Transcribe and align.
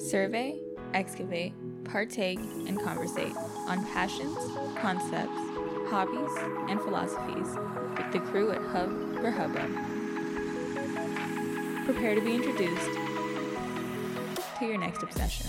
Survey, 0.00 0.58
excavate, 0.94 1.52
partake, 1.84 2.38
and 2.66 2.80
conversate 2.80 3.36
on 3.68 3.84
passions, 3.92 4.34
concepts, 4.78 5.30
hobbies, 5.90 6.30
and 6.70 6.80
philosophies 6.80 7.46
with 7.98 8.10
the 8.10 8.18
crew 8.30 8.50
at 8.50 8.62
Hub 8.62 8.90
for 9.20 9.30
Hubbub. 9.30 9.70
Prepare 11.84 12.14
to 12.14 12.22
be 12.22 12.34
introduced 12.34 12.90
to 14.58 14.64
your 14.64 14.78
next 14.78 15.02
obsession. 15.02 15.46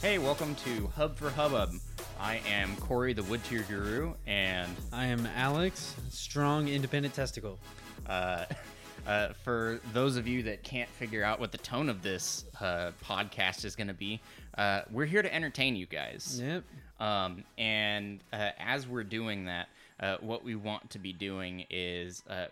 Hey, 0.00 0.18
welcome 0.18 0.56
to 0.56 0.88
Hub 0.96 1.16
for 1.16 1.30
Hubbub. 1.30 1.72
I 2.18 2.40
am 2.48 2.74
Corey, 2.76 3.12
the 3.12 3.22
Wood 3.22 3.44
Tier 3.44 3.64
Guru, 3.68 4.14
and 4.26 4.74
I 4.92 5.06
am 5.06 5.26
Alex, 5.36 5.94
strong 6.10 6.66
independent 6.66 7.14
testicle. 7.14 7.60
Uh, 8.06 8.44
uh, 9.06 9.28
for 9.44 9.80
those 9.92 10.16
of 10.16 10.26
you 10.26 10.42
that 10.44 10.62
can't 10.62 10.88
figure 10.90 11.24
out 11.24 11.40
what 11.40 11.52
the 11.52 11.58
tone 11.58 11.88
of 11.88 12.02
this 12.02 12.44
uh, 12.60 12.92
podcast 13.04 13.64
is 13.64 13.76
going 13.76 13.88
to 13.88 13.94
be, 13.94 14.20
uh, 14.58 14.82
we're 14.90 15.06
here 15.06 15.22
to 15.22 15.34
entertain 15.34 15.76
you 15.76 15.86
guys. 15.86 16.40
Yep. 16.42 16.64
Um, 17.00 17.44
and 17.58 18.20
uh, 18.32 18.50
as 18.58 18.86
we're 18.86 19.04
doing 19.04 19.46
that, 19.46 19.68
uh, 19.98 20.16
what 20.20 20.44
we 20.44 20.54
want 20.54 20.90
to 20.90 20.98
be 20.98 21.12
doing 21.12 21.64
is 21.70 22.22
uh, 22.28 22.46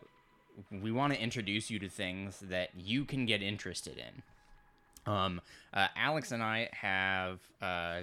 we 0.71 0.93
want 0.93 1.13
to 1.13 1.21
introduce 1.21 1.71
you 1.71 1.79
to 1.79 1.89
things 1.89 2.41
that 2.49 2.71
you 2.77 3.05
can 3.05 3.27
get 3.27 3.43
interested 3.43 3.97
in. 3.99 5.13
Um, 5.13 5.41
uh, 5.73 5.89
Alex 5.97 6.33
and 6.33 6.43
I 6.43 6.69
have 6.73 7.41
uh, 7.63 8.03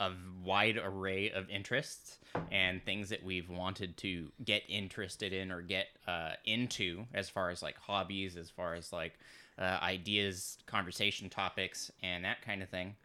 a 0.00 0.10
wide 0.42 0.78
array 0.82 1.30
of 1.30 1.48
interests 1.48 2.18
and 2.50 2.84
things 2.84 3.08
that 3.10 3.22
we've 3.22 3.48
wanted 3.48 3.96
to 3.96 4.30
get 4.44 4.62
interested 4.68 5.32
in 5.32 5.52
or 5.52 5.62
get 5.62 5.86
uh, 6.08 6.32
into 6.44 7.04
as 7.14 7.28
far 7.28 7.50
as 7.50 7.62
like 7.62 7.76
hobbies, 7.78 8.36
as 8.36 8.50
far 8.50 8.74
as 8.74 8.92
like 8.92 9.14
uh, 9.58 9.78
ideas, 9.82 10.58
conversation 10.66 11.28
topics, 11.28 11.92
and 12.02 12.24
that 12.24 12.42
kind 12.42 12.62
of 12.62 12.68
thing. 12.68 12.96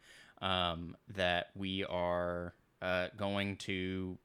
Um, 0.41 0.95
that 1.15 1.47
we 1.55 1.83
are 1.83 2.53
uh, 2.81 3.07
going 3.17 3.57
to 3.57 4.17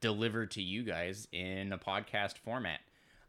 deliver 0.00 0.44
to 0.46 0.62
you 0.62 0.82
guys 0.82 1.28
in 1.32 1.72
a 1.72 1.78
podcast 1.78 2.38
format. 2.38 2.80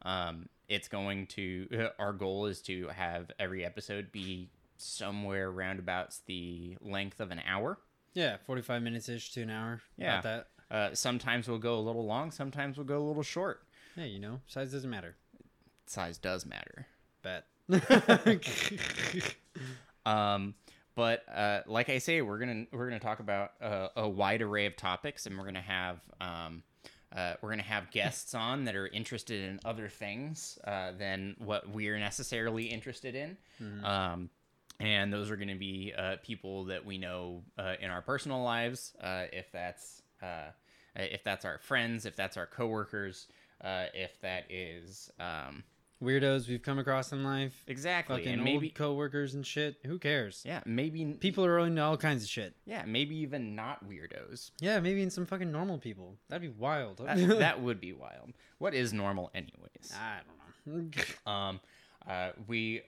Um, 0.02 0.50
it's 0.68 0.88
going 0.88 1.28
to 1.28 1.90
our 2.00 2.14
goal 2.14 2.48
is 2.48 2.62
to 2.64 2.88
have 2.88 3.32
every 3.40 3.64
episode 3.64 4.12
be 4.12 4.50
somewhere 4.82 5.52
roundabouts 5.52 6.22
the 6.26 6.78
length 6.82 7.20
of 7.20 7.32
an 7.32 7.42
hour. 7.46 7.78
Yeah, 8.14 8.38
45 8.46 8.82
minutes 8.82 9.10
ish 9.10 9.32
to 9.34 9.42
an 9.44 9.50
hour. 9.50 9.82
Yeah. 9.98 10.20
About 10.20 10.24
that. 10.70 10.76
Uh, 10.76 10.96
sometimes 10.96 11.48
we'll 11.48 11.58
go 11.58 11.78
a 11.78 11.82
little 11.82 12.06
long, 12.06 12.32
sometimes 12.32 12.78
we'll 12.78 12.86
go 12.86 13.00
a 13.00 13.08
little 13.08 13.24
short. 13.24 13.64
Hey, 13.96 14.08
you 14.08 14.20
know, 14.20 14.40
size 14.48 14.72
doesn't 14.72 14.90
matter. 14.90 15.16
Size 15.86 16.18
does 16.18 16.46
matter. 16.46 16.86
Bet. 17.24 17.46
Um, 20.06 20.56
but 20.96 21.24
uh, 21.34 21.62
like 21.68 21.90
I 21.90 22.00
say, 22.00 22.22
we're 22.22 22.40
gonna 22.40 22.66
we're 22.72 22.88
gonna 22.88 23.00
talk 23.00 23.20
about 23.20 23.52
uh, 23.62 23.90
a 23.96 24.10
wide 24.10 24.42
array 24.42 24.66
of 24.66 24.76
topics, 24.76 25.26
and 25.26 25.38
we're 25.38 25.46
gonna 25.46 25.62
have 25.62 26.00
um, 26.20 26.64
uh, 27.16 27.36
we're 27.42 27.50
gonna 27.52 27.62
have 27.64 27.92
guests 27.92 28.34
on 28.34 28.66
that 28.66 28.76
are 28.76 28.88
interested 28.88 29.42
in 29.50 29.60
other 29.64 29.88
things 29.88 30.58
uh, 30.66 30.92
than 30.98 31.36
what 31.40 31.70
we're 31.70 32.00
necessarily 32.00 32.66
interested 32.66 33.16
in. 33.16 33.38
Um, 33.84 34.30
and 34.80 35.12
those 35.12 35.30
are 35.30 35.36
going 35.36 35.50
to 35.50 35.56
be 35.56 35.94
uh, 35.98 36.16
people 36.24 36.66
that 36.66 36.86
we 36.86 36.98
know 36.98 37.44
uh, 37.58 37.74
in 37.82 37.90
our 37.90 38.02
personal 38.02 38.42
lives, 38.44 38.94
uh, 39.02 39.24
if 39.34 39.52
that's 39.52 40.02
uh, 40.22 40.50
if 40.96 41.24
that's 41.24 41.46
our 41.46 41.58
friends, 41.60 42.06
if 42.06 42.16
that's 42.16 42.38
our 42.38 42.46
coworkers, 42.46 43.28
uh, 43.64 43.86
if 43.94 44.20
that 44.22 44.46
is 44.50 45.10
um, 45.20 45.64
Weirdos 46.04 46.48
we've 46.48 46.62
come 46.62 46.80
across 46.80 47.12
in 47.12 47.24
life. 47.26 47.64
exactly, 47.68 48.18
Fucking 48.18 48.34
and 48.34 48.44
maybe 48.44 48.70
coworkers 48.70 49.34
and 49.34 49.46
shit. 49.46 49.78
Who 49.86 50.00
cares? 50.00 50.44
yeah, 50.46 50.62
maybe 50.66 51.04
People 51.20 51.46
are 51.46 51.60
into 51.60 51.82
all 51.82 51.98
kinds 51.98 52.24
of 52.24 52.30
shit. 52.30 52.56
yeah, 52.66 52.84
maybe 52.88 53.18
even 53.18 53.54
not 53.56 53.86
weirdos. 53.90 54.52
Yeah, 54.62 54.80
maybe 54.80 55.02
in 55.04 55.10
some 55.10 55.26
fucking 55.26 55.52
normal 55.52 55.78
people. 55.78 56.16
That'd 56.30 56.42
be 56.42 56.58
wild. 56.58 57.00
That, 57.06 57.18
that 57.40 57.62
would 57.62 57.82
be 57.82 57.92
wild. 57.94 58.32
What 58.60 58.74
is 58.74 58.94
normal, 58.94 59.30
anyways? 59.36 59.94
I 59.94 60.20
don't 60.20 60.28
know. 60.28 61.02
Um, 61.26 61.60
uh, 62.08 62.30
we 62.48 62.82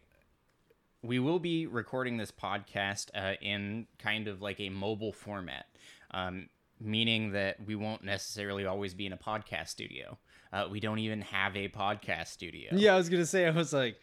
we 1.03 1.19
will 1.19 1.39
be 1.39 1.67
recording 1.67 2.17
this 2.17 2.31
podcast 2.31 3.09
uh, 3.16 3.34
in 3.41 3.88
kind 4.00 4.28
of 4.28 4.41
like 4.41 4.59
a 4.59 4.69
mobile 4.69 5.13
format, 5.13 5.66
um, 6.12 6.47
meaning 6.79 7.31
that 7.31 7.57
we 7.66 7.75
won't 7.75 8.03
necessarily 8.03 8.66
always 8.66 8.94
be 8.94 9.06
in 9.06 9.13
a 9.13 9.17
podcast 9.17 9.69
studio. 9.69 10.17
Uh, 10.53 10.67
we 10.69 10.79
don't 10.79 11.00
even 11.00 11.22
have 11.22 11.56
a 11.56 11.69
podcast 11.69 12.28
studio. 12.28 12.69
yeah, 12.73 12.94
I 12.94 12.97
was 12.97 13.09
gonna 13.09 13.25
say. 13.25 13.47
I 13.47 13.51
was 13.51 13.73
like, 13.73 14.00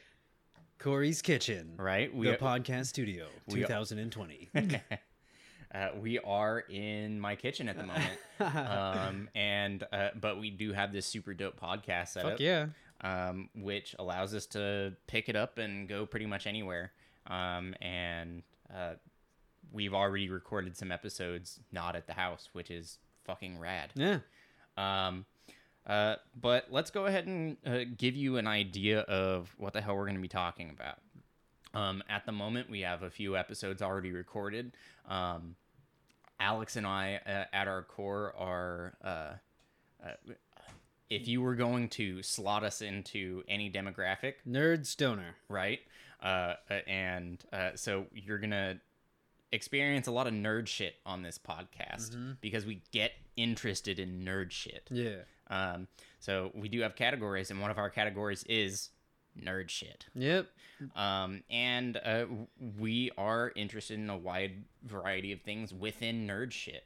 Corey's 0.79 1.23
Kitchen, 1.23 1.75
Right? 1.77 2.15
We 2.15 2.31
the 2.31 2.37
podcast 2.37 2.87
studio, 2.87 3.27
we- 3.47 3.61
2020. 3.61 4.51
Uh, 5.75 5.89
we 6.01 6.19
are 6.21 6.61
in 6.71 7.21
my 7.21 7.37
kitchen 7.37 7.69
at 7.69 7.77
the 7.77 7.83
moment, 7.83 8.19
um, 8.41 9.29
and 9.35 9.85
uh, 9.93 10.09
but 10.19 10.41
we 10.41 10.49
do 10.49 10.73
have 10.73 10.95
this 10.95 11.05
super 11.05 11.35
dope 11.35 11.61
podcast 11.61 12.09
set 12.09 12.23
Fuck 12.23 12.41
yeah. 12.41 12.69
Um, 13.01 13.49
which 13.55 13.95
allows 13.99 14.35
us 14.35 14.47
to 14.47 14.95
pick 15.07 15.29
it 15.29 15.37
up 15.37 15.59
and 15.59 15.89
go 15.89 16.07
pretty 16.07 16.27
much 16.27 16.47
anywhere. 16.47 16.93
Um, 17.27 17.75
and 17.81 18.43
uh, 18.75 18.95
we've 19.73 19.95
already 19.95 20.29
recorded 20.29 20.77
some 20.77 20.91
episodes 20.91 21.61
not 21.73 21.95
at 21.97 22.07
the 22.07 22.15
house, 22.15 22.49
which 22.53 22.71
is 22.71 22.99
fucking 23.25 23.59
rad. 23.59 23.91
Yeah. 23.95 24.19
Um, 24.77 25.27
uh, 25.87 26.17
but 26.41 26.67
let's 26.71 26.91
go 26.91 27.07
ahead 27.07 27.27
and 27.27 27.57
uh, 27.67 27.81
give 27.97 28.15
you 28.15 28.37
an 28.37 28.47
idea 28.47 29.01
of 29.01 29.55
what 29.59 29.73
the 29.73 29.81
hell 29.81 29.97
we're 29.97 30.05
going 30.05 30.17
to 30.17 30.23
be 30.23 30.29
talking 30.29 30.71
about. 30.71 30.99
Um, 31.75 32.03
at 32.09 32.27
the 32.27 32.33
moment, 32.33 32.71
we 32.71 32.81
have 32.81 33.03
a 33.03 33.11
few 33.11 33.37
episodes 33.37 33.83
already 33.83 34.11
recorded. 34.11 34.73
Um, 35.09 35.57
Alex 36.41 36.77
and 36.77 36.87
I, 36.87 37.21
uh, 37.27 37.45
at 37.55 37.69
our 37.69 37.83
core, 37.83 38.35
are. 38.39 38.95
If 41.11 41.27
you 41.27 41.41
were 41.41 41.55
going 41.55 41.89
to 41.91 42.23
slot 42.23 42.65
us 42.65 42.83
into 42.83 43.43
any 43.49 43.71
demographic, 43.71 44.35
Nerd 44.47 44.87
stoner. 44.87 45.37
right? 45.49 45.81
Uh, 46.23 46.55
uh, 46.71 46.75
and 46.87 47.43
uh, 47.53 47.71
so 47.77 48.07
you're 48.13 48.39
gonna 48.39 48.81
experience 49.53 50.07
a 50.07 50.11
lot 50.13 50.27
of 50.27 50.35
nerd 50.35 50.67
shit 50.67 50.97
on 51.07 51.23
this 51.23 51.39
podcast 51.39 52.37
because 52.41 52.67
we 52.67 52.83
get 52.93 53.13
interested 53.37 53.99
in 53.99 54.25
nerd 54.25 54.51
shit. 54.51 54.89
Yeah. 54.91 55.19
Um, 55.49 55.87
so 56.21 56.51
we 56.55 56.69
do 56.69 56.81
have 56.81 56.97
categories, 56.97 57.51
and 57.51 57.61
one 57.61 57.71
of 57.71 57.79
our 57.79 57.89
categories 57.89 58.45
is 58.45 58.91
nerd 59.41 59.69
shit. 59.71 60.07
Yep. 60.15 60.49
Um, 60.97 61.43
and 61.49 61.97
uh, 61.97 62.27
we 62.79 63.11
are 63.17 63.53
interested 63.57 63.99
in 63.99 64.11
a 64.11 64.17
wide 64.17 64.65
variety 64.85 65.33
of 65.33 65.41
things 65.43 65.73
within 65.73 66.27
nerd 66.27 66.51
shit. 66.53 66.85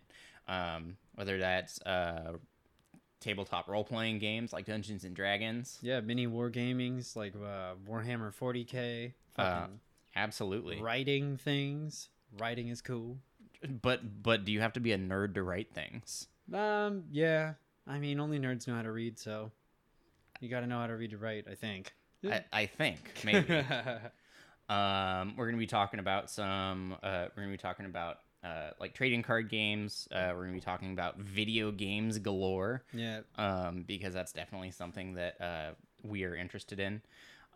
Um, 0.48 0.96
whether 1.14 1.38
that's 1.38 1.80
uh, 1.82 2.32
tabletop 3.22 3.68
role 3.68 3.84
playing 3.84 4.18
games 4.18 4.52
like 4.52 4.66
Dungeons 4.66 5.04
and 5.04 5.14
Dragons. 5.14 5.78
Yeah, 5.82 6.00
mini 6.00 6.26
wargamings 6.26 7.16
like 7.16 7.34
uh, 7.34 7.74
Warhammer 7.88 8.34
40k. 8.34 9.12
Uh, 9.36 9.66
absolutely. 10.14 10.80
writing 10.80 11.36
things. 11.36 12.08
Writing 12.38 12.68
is 12.68 12.80
cool. 12.80 13.18
But 13.82 14.22
but 14.22 14.44
do 14.44 14.52
you 14.52 14.60
have 14.60 14.72
to 14.74 14.80
be 14.80 14.92
a 14.92 14.98
nerd 14.98 15.34
to 15.34 15.42
write 15.42 15.72
things? 15.72 16.26
Um, 16.52 17.04
yeah. 17.10 17.54
I 17.86 17.98
mean, 17.98 18.20
only 18.20 18.38
nerds 18.38 18.66
know 18.66 18.74
how 18.74 18.82
to 18.82 18.92
read, 18.92 19.18
so 19.18 19.50
you 20.40 20.48
got 20.48 20.60
to 20.60 20.66
know 20.66 20.78
how 20.78 20.86
to 20.86 20.96
read 20.96 21.10
to 21.10 21.18
write. 21.18 21.46
I 21.50 21.54
think. 21.54 21.92
I, 22.24 22.44
I 22.52 22.66
think 22.66 22.98
maybe. 23.24 23.54
um, 24.68 25.36
we're 25.36 25.46
gonna 25.46 25.58
be 25.58 25.66
talking 25.66 26.00
about 26.00 26.30
some. 26.30 26.96
Uh, 27.02 27.26
we're 27.36 27.42
gonna 27.42 27.52
be 27.52 27.58
talking 27.58 27.86
about 27.86 28.18
uh, 28.44 28.70
like 28.80 28.94
trading 28.94 29.22
card 29.22 29.48
games. 29.48 30.08
Uh, 30.10 30.32
we're 30.34 30.42
gonna 30.42 30.54
be 30.54 30.60
talking 30.60 30.92
about 30.92 31.18
video 31.18 31.70
games 31.70 32.18
galore. 32.18 32.82
yeah. 32.92 33.20
Um, 33.36 33.84
because 33.86 34.14
that's 34.14 34.32
definitely 34.32 34.70
something 34.70 35.14
that 35.14 35.40
uh, 35.40 35.70
we 36.02 36.24
are 36.24 36.34
interested 36.34 36.80
in. 36.80 37.02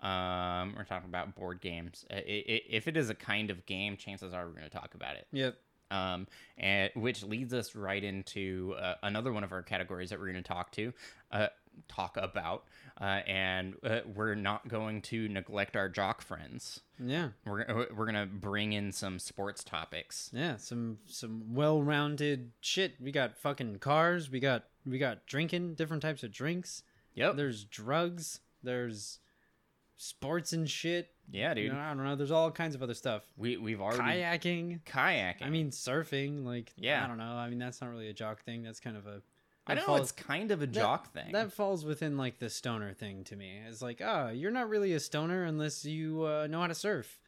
Um, 0.02 0.75
we're 0.76 0.84
talking 0.84 1.08
about 1.08 1.34
board 1.34 1.60
games. 1.60 2.05
Uh, 2.10 2.16
i 2.16 2.19
i 2.19 2.60
if 2.69 2.87
it 2.87 2.96
is 2.96 3.10
a 3.10 3.14
kind 3.14 3.50
of 3.50 3.64
game, 3.66 3.96
chances 3.96 4.32
are 4.34 4.44
we're 4.46 4.52
going 4.52 4.64
to 4.64 4.70
talk 4.70 4.94
about 4.94 5.16
it. 5.16 5.26
Yep. 5.32 5.56
um, 5.90 6.26
and 6.58 6.90
which 6.94 7.22
leads 7.22 7.55
us 7.55 7.75
right 7.75 8.02
into 8.05 8.75
uh, 8.78 8.94
another 9.02 9.32
one 9.32 9.43
of 9.44 9.52
our 9.52 9.62
categories 9.62 10.10
that 10.10 10.19
we're 10.19 10.31
going 10.31 10.43
to 10.43 10.49
talk 10.49 10.70
to, 10.72 10.93
uh, 11.32 11.46
talk 11.88 12.17
about, 12.17 12.64
uh, 13.00 13.20
and 13.26 13.75
uh, 13.84 14.00
we're 14.14 14.34
not 14.34 14.69
going 14.69 15.02
to 15.02 15.28
neglect 15.28 15.76
our 15.76 15.88
jock 15.88 16.20
friends. 16.23 16.81
Yeah. 17.02 17.28
We're 17.44 17.62
uh, 17.62 17.84
we're 17.94 18.06
gonna 18.06 18.26
bring 18.26 18.73
in 18.73 18.93
some 18.93 19.19
sports 19.19 19.62
topics. 19.64 20.31
Yeah. 20.32 20.56
Some 20.56 20.99
some 21.06 21.55
well-rounded 21.55 22.52
shit. 22.61 22.94
We 23.00 23.12
got 23.12 23.37
fucking 23.37 23.78
cars. 23.81 24.31
We 24.31 24.40
got 24.40 24.64
we 24.84 24.99
got 24.99 25.26
drinking, 25.26 25.75
different 25.75 26.02
types 26.02 26.23
of 26.23 26.32
drinks. 26.32 26.82
Yep. 27.14 27.37
There's 27.37 27.64
drugs. 27.64 28.40
There's 28.62 29.19
sports 29.96 30.52
and 30.52 30.69
shit. 30.69 31.11
Yeah, 31.31 31.55
dude. 31.55 31.64
You 31.64 31.72
know, 31.72 31.79
I 31.79 31.88
don't 31.94 32.05
know. 32.05 32.14
There's 32.14 32.31
all 32.31 32.50
kinds 32.50 32.75
of 32.75 32.82
other 32.82 32.94
stuff. 32.94 33.22
We 33.37 33.56
we've 33.56 33.81
already 33.81 34.20
Kayaking. 34.20 34.81
kayaking. 34.84 35.43
I 35.43 35.50
mean, 35.50 35.70
surfing. 35.70 36.44
Like, 36.44 36.72
Yeah. 36.76 37.05
I 37.05 37.08
don't 37.08 37.19
know. 37.19 37.25
I 37.32 37.49
mean, 37.49 37.58
that's 37.58 37.81
not 37.81 37.90
really 37.90 38.08
a 38.08 38.12
jock 38.12 38.43
thing. 38.44 38.62
That's 38.62 38.81
kind 38.81 38.96
of 38.96 39.06
a 39.06 39.22
I 39.68 39.74
That 39.74 39.80
know 39.80 39.86
falls- 39.86 40.00
it's 40.02 40.12
kind 40.12 40.50
of 40.52 40.62
a 40.62 40.66
that- 40.66 40.72
jock 40.72 41.12
thing. 41.12 41.32
That 41.32 41.52
falls 41.52 41.84
within 41.84 42.16
like 42.16 42.38
the 42.38 42.48
stoner 42.50 42.92
thing 42.94 43.24
to 43.24 43.36
me. 43.36 43.58
It's 43.68 43.82
like, 43.82 44.00
oh, 44.00 44.28
you're 44.28 44.50
not 44.52 44.68
really 44.68 44.92
a 44.92 45.00
stoner 45.00 45.42
unless 45.44 45.84
you 45.84 46.22
uh, 46.24 46.46
know 46.46 46.60
how 46.60 46.68
to 46.68 46.74
surf. 46.74 47.18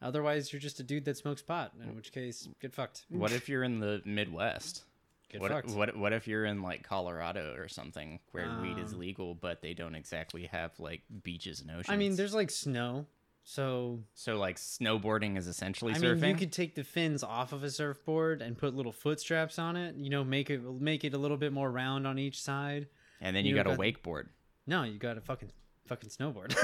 Otherwise, 0.00 0.52
you're 0.52 0.60
just 0.60 0.78
a 0.80 0.82
dude 0.84 1.04
that 1.06 1.16
smokes 1.16 1.42
pot. 1.42 1.72
In 1.82 1.94
which 1.96 2.12
case, 2.12 2.48
get 2.60 2.72
fucked. 2.74 3.04
what 3.08 3.32
if 3.32 3.48
you're 3.48 3.64
in 3.64 3.80
the 3.80 4.00
Midwest? 4.04 4.84
Get 5.28 5.40
What, 5.42 5.50
fucked. 5.50 5.70
what 5.72 5.94
what 5.96 6.12
if 6.14 6.26
you're 6.26 6.46
in 6.46 6.62
like 6.62 6.82
Colorado 6.84 7.54
or 7.58 7.68
something 7.68 8.18
where 8.30 8.48
weed 8.62 8.78
is 8.78 8.94
Um, 8.94 9.00
legal, 9.00 9.34
but 9.34 9.60
they 9.60 9.74
don't 9.74 9.94
exactly 9.94 10.46
have 10.46 10.78
like 10.80 11.02
beaches 11.22 11.60
and 11.60 11.70
oceans? 11.70 11.90
I 11.90 11.96
mean, 11.96 12.16
there's 12.16 12.32
like 12.32 12.50
snow, 12.50 13.04
so 13.50 14.00
so 14.12 14.36
like 14.36 14.56
snowboarding 14.58 15.38
is 15.38 15.46
essentially 15.46 15.94
I 15.94 15.96
surfing. 15.96 16.20
mean, 16.20 16.30
you 16.32 16.36
could 16.36 16.52
take 16.52 16.74
the 16.74 16.84
fins 16.84 17.22
off 17.24 17.54
of 17.54 17.64
a 17.64 17.70
surfboard 17.70 18.42
and 18.42 18.58
put 18.58 18.74
little 18.74 18.92
foot 18.92 19.20
straps 19.20 19.58
on 19.58 19.74
it. 19.74 19.96
You 19.96 20.10
know, 20.10 20.22
make 20.22 20.50
it 20.50 20.60
make 20.62 21.02
it 21.02 21.14
a 21.14 21.18
little 21.18 21.38
bit 21.38 21.50
more 21.52 21.70
round 21.70 22.06
on 22.06 22.18
each 22.18 22.42
side. 22.42 22.88
and 23.22 23.34
then 23.34 23.46
you, 23.46 23.50
you 23.50 23.56
got 23.56 23.66
a 23.66 23.70
got- 23.70 23.78
wakeboard. 23.78 24.26
No, 24.66 24.82
you 24.82 24.98
got 24.98 25.16
a 25.16 25.22
fucking 25.22 25.50
fucking 25.86 26.10
snowboard. 26.10 26.54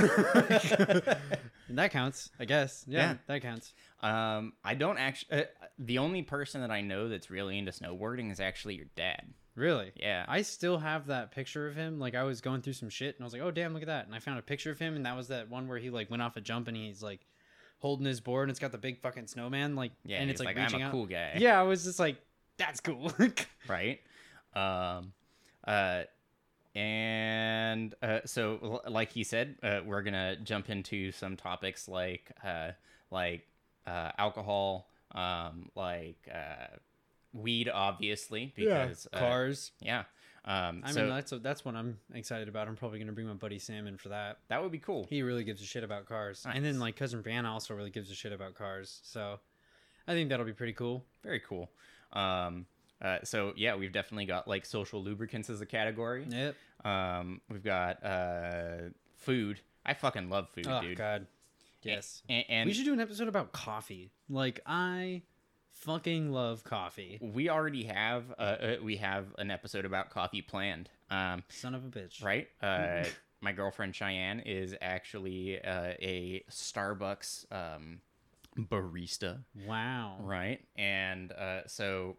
and 1.68 1.78
that 1.78 1.90
counts, 1.90 2.28
I 2.38 2.44
guess. 2.44 2.84
Yeah, 2.86 3.12
Yeah. 3.12 3.16
that 3.28 3.40
counts. 3.40 3.72
Um, 4.02 4.52
I 4.62 4.74
don't 4.74 4.98
actually. 4.98 5.40
Uh, 5.40 5.44
the 5.78 5.96
only 5.98 6.20
person 6.22 6.60
that 6.60 6.70
I 6.70 6.82
know 6.82 7.08
that's 7.08 7.30
really 7.30 7.56
into 7.58 7.72
snowboarding 7.72 8.30
is 8.30 8.40
actually 8.40 8.74
your 8.74 8.88
dad. 8.94 9.24
Really? 9.56 9.92
Yeah. 9.96 10.24
I 10.26 10.42
still 10.42 10.78
have 10.78 11.06
that 11.06 11.30
picture 11.30 11.68
of 11.68 11.76
him. 11.76 11.98
Like 11.98 12.14
I 12.14 12.24
was 12.24 12.40
going 12.40 12.62
through 12.62 12.72
some 12.72 12.88
shit 12.88 13.14
and 13.16 13.22
I 13.22 13.24
was 13.24 13.32
like, 13.32 13.42
"Oh 13.42 13.50
damn, 13.50 13.72
look 13.72 13.82
at 13.82 13.88
that!" 13.88 14.06
And 14.06 14.14
I 14.14 14.18
found 14.18 14.38
a 14.38 14.42
picture 14.42 14.70
of 14.70 14.78
him, 14.78 14.96
and 14.96 15.06
that 15.06 15.16
was 15.16 15.28
that 15.28 15.48
one 15.48 15.68
where 15.68 15.78
he 15.78 15.90
like 15.90 16.10
went 16.10 16.22
off 16.22 16.36
a 16.36 16.40
jump 16.40 16.68
and 16.68 16.76
he's 16.76 17.02
like 17.02 17.20
holding 17.78 18.06
his 18.06 18.20
board 18.20 18.44
and 18.44 18.50
it's 18.50 18.60
got 18.60 18.72
the 18.72 18.78
big 18.78 19.00
fucking 19.00 19.26
snowman 19.26 19.76
like 19.76 19.92
yeah, 20.04 20.16
and 20.18 20.30
it's 20.30 20.40
like, 20.40 20.56
like, 20.56 20.72
I'm 20.72 20.80
a 20.80 20.84
out. 20.84 20.92
cool 20.92 21.06
guy. 21.06 21.34
Yeah, 21.36 21.60
I 21.60 21.62
was 21.64 21.84
just 21.84 21.98
like, 21.98 22.16
"That's 22.56 22.80
cool." 22.80 23.12
right? 23.68 24.00
Um, 24.54 25.12
uh, 25.66 26.04
and 26.74 27.94
uh, 28.02 28.20
so, 28.24 28.58
l- 28.62 28.92
like 28.92 29.12
he 29.12 29.22
said, 29.22 29.56
uh, 29.62 29.80
we're 29.84 30.02
gonna 30.02 30.36
jump 30.36 30.70
into 30.70 31.12
some 31.12 31.36
topics 31.36 31.86
like 31.88 32.32
uh, 32.44 32.72
like 33.10 33.46
uh, 33.86 34.10
alcohol, 34.18 34.88
um, 35.12 35.70
like 35.76 36.28
uh, 36.32 36.76
weed, 37.34 37.68
obviously, 37.68 38.54
because 38.56 39.06
uh, 39.12 39.18
cars. 39.18 39.72
yeah. 39.80 40.04
Um, 40.46 40.82
I 40.84 40.92
so 40.92 41.00
mean, 41.00 41.08
that's 41.08 41.32
that's 41.42 41.64
what 41.64 41.74
I'm 41.74 41.98
excited 42.12 42.48
about. 42.48 42.68
I'm 42.68 42.76
probably 42.76 42.98
gonna 42.98 43.12
bring 43.12 43.26
my 43.26 43.32
buddy 43.34 43.58
Sam 43.58 43.86
in 43.86 43.96
for 43.96 44.10
that. 44.10 44.38
that 44.48 44.62
would 44.62 44.72
be 44.72 44.78
cool. 44.78 45.06
He 45.08 45.22
really 45.22 45.42
gives 45.42 45.62
a 45.62 45.64
shit 45.64 45.82
about 45.84 46.06
cars, 46.06 46.46
and 46.50 46.62
then 46.64 46.78
like 46.78 46.96
cousin 46.96 47.22
Brianna 47.22 47.48
also 47.48 47.74
really 47.74 47.90
gives 47.90 48.10
a 48.10 48.14
shit 48.14 48.32
about 48.32 48.54
cars. 48.54 49.00
So 49.04 49.38
I 50.06 50.12
think 50.12 50.28
that'll 50.28 50.44
be 50.44 50.52
pretty 50.52 50.74
cool. 50.74 51.02
Very 51.22 51.40
cool. 51.40 51.70
Um, 52.12 52.66
uh, 53.00 53.18
so 53.24 53.54
yeah, 53.56 53.74
we've 53.74 53.92
definitely 53.92 54.26
got 54.26 54.46
like 54.46 54.66
social 54.66 55.02
lubricants 55.02 55.48
as 55.48 55.62
a 55.62 55.66
category. 55.66 56.26
Yep. 56.28 56.56
Um, 56.84 57.40
we've 57.50 57.64
got 57.64 58.04
uh, 58.04 58.90
food. 59.16 59.60
I 59.86 59.94
fucking 59.94 60.28
love 60.28 60.48
food, 60.50 60.64
dude. 60.64 60.72
Oh 60.72 60.80
dude. 60.82 60.98
God. 60.98 61.26
Yes. 61.82 62.22
And, 62.28 62.44
and 62.48 62.66
we 62.66 62.74
should 62.74 62.84
do 62.84 62.92
an 62.92 63.00
episode 63.00 63.28
about 63.28 63.52
coffee. 63.52 64.10
Like 64.28 64.60
I 64.66 65.22
fucking 65.74 66.32
love 66.32 66.64
coffee. 66.64 67.18
we 67.20 67.48
already 67.48 67.84
have 67.84 68.24
uh, 68.38 68.42
uh, 68.42 68.76
we 68.82 68.96
have 68.96 69.26
an 69.38 69.50
episode 69.50 69.84
about 69.84 70.10
coffee 70.10 70.42
planned. 70.42 70.88
Um, 71.10 71.42
Son 71.48 71.74
of 71.74 71.84
a 71.84 71.88
bitch. 71.88 72.22
right? 72.24 72.48
Uh, 72.62 73.04
my 73.40 73.52
girlfriend 73.52 73.94
Cheyenne 73.94 74.40
is 74.40 74.74
actually 74.80 75.60
uh, 75.62 75.92
a 76.00 76.42
Starbucks 76.50 77.46
um, 77.52 78.00
barista, 78.58 79.40
Wow. 79.66 80.16
right? 80.20 80.60
And 80.76 81.30
uh, 81.32 81.66
so 81.66 82.16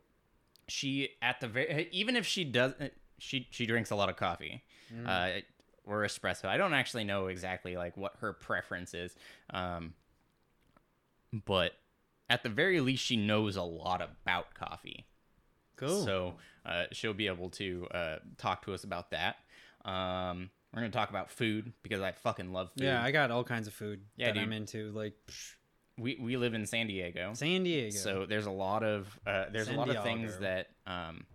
she 0.67 1.09
at 1.21 1.39
the 1.39 1.47
very 1.47 1.89
even 1.91 2.15
if 2.15 2.25
she 2.25 2.43
does 2.43 2.73
she 3.17 3.47
she 3.51 3.65
drinks 3.65 3.91
a 3.91 3.95
lot 3.95 4.09
of 4.09 4.15
coffee. 4.17 4.63
Mm. 4.93 5.07
Uh, 5.07 5.41
or 5.87 6.03
espresso. 6.03 6.45
I 6.45 6.57
don't 6.57 6.73
actually 6.73 7.03
know 7.03 7.27
exactly 7.27 7.77
like 7.77 7.95
what 7.95 8.15
her 8.19 8.33
preference 8.33 8.95
is. 8.95 9.15
Um, 9.51 9.93
but 11.45 11.73
at 12.29 12.43
the 12.43 12.49
very 12.49 12.79
least 12.81 13.03
she 13.03 13.15
knows 13.17 13.55
a 13.55 13.63
lot 13.63 14.01
about 14.01 14.53
coffee. 14.53 15.05
Cool. 15.75 16.05
So 16.05 16.33
uh, 16.65 16.85
she'll 16.91 17.13
be 17.13 17.27
able 17.27 17.49
to 17.51 17.87
uh, 17.91 18.15
talk 18.37 18.65
to 18.65 18.73
us 18.73 18.83
about 18.83 19.11
that. 19.11 19.37
Um, 19.83 20.49
we're 20.73 20.81
gonna 20.81 20.91
talk 20.91 21.09
about 21.09 21.29
food 21.29 21.71
because 21.83 22.01
I 22.01 22.11
fucking 22.11 22.51
love 22.51 22.71
food. 22.77 22.83
yeah, 22.85 23.03
I 23.03 23.11
got 23.11 23.31
all 23.31 23.43
kinds 23.43 23.67
of 23.67 23.73
food 23.73 24.01
Yeah, 24.17 24.27
that 24.27 24.33
dude. 24.33 24.43
I'm 24.43 24.53
into. 24.53 24.91
Like 24.91 25.13
psh, 25.27 25.53
we 25.97 26.17
we 26.19 26.37
live 26.37 26.53
in 26.53 26.65
San 26.65 26.87
Diego, 26.87 27.31
San 27.33 27.63
Diego. 27.63 27.95
so 27.95 28.25
there's 28.25 28.45
a 28.45 28.51
lot 28.51 28.83
of 28.83 29.07
uh, 29.25 29.45
there's 29.51 29.67
San 29.67 29.75
a 29.75 29.77
lot 29.77 29.89
of 29.89 30.03
things 30.03 30.37
that 30.39 30.69
um, 30.85 31.25